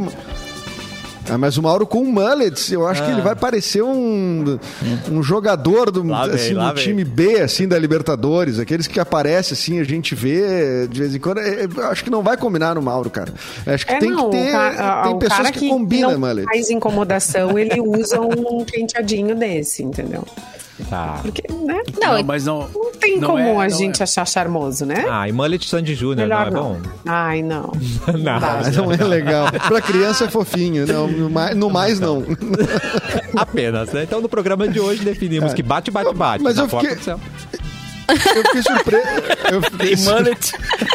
[1.29, 3.13] Ah, mas o Mauro com mullets, eu acho que Ah.
[3.13, 4.59] ele vai parecer um,
[5.11, 6.83] um jogador do, Lá vem, assim, lá do vem.
[6.83, 8.59] time B, assim, da Libertadores.
[8.59, 11.39] Aqueles que aparecem, assim, a gente vê de vez em quando.
[11.39, 13.33] É, Eu acho que não vai combinar no Mauro, cara.
[13.65, 14.49] Eu Acho que É, tem não, que ter.
[14.49, 16.45] o ca- tem pessoas cara que, combinam mullet.
[16.45, 20.23] faz incomodação, ele usa um penteadinho desse, entendeu?
[20.89, 21.19] Tá.
[21.21, 21.81] Porque, né?
[22.01, 22.67] Não, Não, mas não.
[22.73, 24.03] Não tem não como é- a gente é.
[24.03, 25.05] achar charmoso, né?
[25.09, 26.63] Ah, e mullet Sandy Júnior, não Melhor é não.
[26.73, 26.81] bom?
[27.05, 27.71] Ai, não.
[28.13, 28.85] Não.
[28.85, 29.47] Não é legal.
[29.51, 30.85] pra criança é fofinho.
[30.85, 32.23] Não, No mais, no mais não.
[33.35, 34.03] Apenas, né?
[34.03, 36.43] Então no programa de hoje definimos que bate, bate, bate.
[36.43, 36.97] Mas na eu fiquei-.
[38.07, 39.07] Eu fiquei surpreso.
[39.51, 40.51] Eu fiquei E mullet.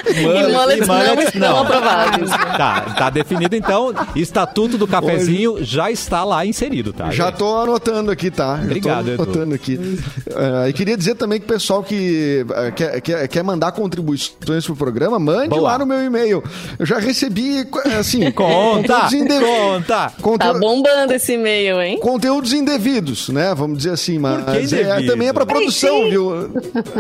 [0.08, 1.62] E mullets não mullets, estão não.
[1.62, 2.30] aprovados.
[2.30, 3.92] Tá, tá definido então.
[4.14, 7.10] Estatuto do cafezinho já está lá inserido, tá?
[7.10, 7.38] Já gente?
[7.38, 8.56] tô anotando aqui, tá?
[8.56, 9.22] Já Obrigado, tô Edu.
[9.22, 10.00] anotando aqui.
[10.34, 14.64] Ah, e queria dizer também que o pessoal que ah, quer, quer, quer mandar contribuições
[14.66, 15.62] pro programa, mande Boa.
[15.62, 16.42] lá no meu e-mail.
[16.78, 17.66] Eu já recebi,
[17.98, 18.30] assim...
[18.40, 19.84] Conta, conteúdos inde- conta.
[19.86, 21.98] Tá conteúdo- bombando esse e-mail, hein?
[22.00, 23.54] Conteúdos indevidos, né?
[23.54, 26.50] Vamos dizer assim, mas que é, também é pra produção, viu?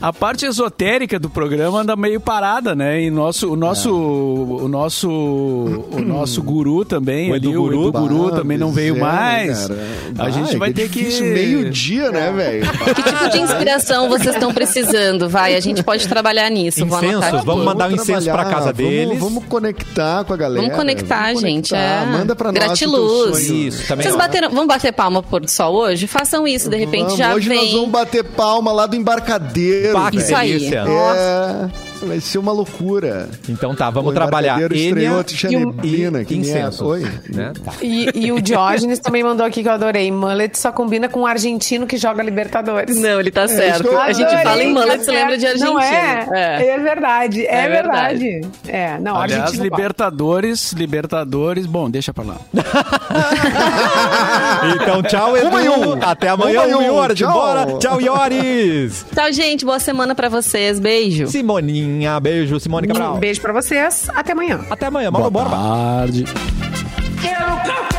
[0.00, 3.02] a parte esotérica do programa anda meio parada, né?
[3.02, 7.88] E nosso, o nosso, o nosso, o nosso guru também, O ali, Edu o Guru.
[7.88, 9.66] Edu Guru Ah, também não veio é, né, mais.
[9.68, 9.80] cara?
[10.18, 12.66] A gente é vai que é ter que difícil meio-dia, né, velho?
[12.94, 15.28] Que tipo de inspiração vocês estão precisando?
[15.28, 16.84] Vai, a gente pode trabalhar nisso.
[16.86, 19.18] Vou anotar Incensos, vamos mandar um incenso pra trabalhar, casa vamos- deles.
[19.20, 20.62] Vamos conectar com a galera.
[20.62, 21.70] Vamos conectar, vamos gente.
[21.70, 22.02] conectar.
[22.02, 22.06] É.
[22.06, 22.64] Manda pra nós.
[22.64, 23.50] Gratiluz.
[23.50, 24.04] Isso, também.
[24.04, 26.06] Vocês bateram, vamos bater palma pro pôr do sol hoje?
[26.06, 27.72] Façam isso, de repente Vamos, já hoje nós vem.
[27.72, 29.89] vamos bater palma lá do embarcadeiro.
[30.18, 30.70] Isso aí.
[30.74, 33.28] É, vai ser uma loucura.
[33.48, 36.50] Então tá, vamos O trabalhar Enya e Neblina, que nem é.
[36.50, 36.80] incensos.
[36.80, 37.02] Oi?
[37.28, 37.52] Né?
[37.64, 37.72] Tá.
[37.82, 40.10] E, e o Diógenes também mandou aqui que eu adorei.
[40.10, 42.96] Mullet só combina com um argentino que joga Libertadores.
[42.96, 43.86] Não, ele tá isso certo.
[43.86, 45.62] eu A gente fala em tá mullet, você lembra de certo.
[45.62, 45.70] Argentina.
[45.70, 46.28] Não é?
[46.32, 46.66] É.
[46.70, 48.18] É, verdade, é, É verdade.
[48.18, 48.48] verdade.
[48.68, 49.64] É, não, Aliás, argentino.
[49.64, 52.36] Libertadores, Libertadores, bom, deixa pra lá.
[54.74, 55.48] Então tchau, Edu.
[55.48, 55.92] Uma e um.
[56.02, 57.14] Até amanhã, Uma e e um.
[57.14, 57.32] Tchau.
[57.32, 57.66] bora.
[57.78, 59.04] Tchau, Ioris.
[59.14, 59.64] Tchau, gente.
[59.64, 60.78] Boa semana pra vocês.
[60.78, 61.26] Beijo.
[61.26, 62.20] Simoninha, galerinha.
[62.20, 63.16] Beijo, Simone Cabral.
[63.16, 64.08] Um beijo pra vocês.
[64.14, 64.60] Até amanhã.
[64.70, 65.10] Até amanhã.
[65.10, 65.50] Boa Borba.
[65.50, 66.24] Tarde.
[67.20, 67.89] Quero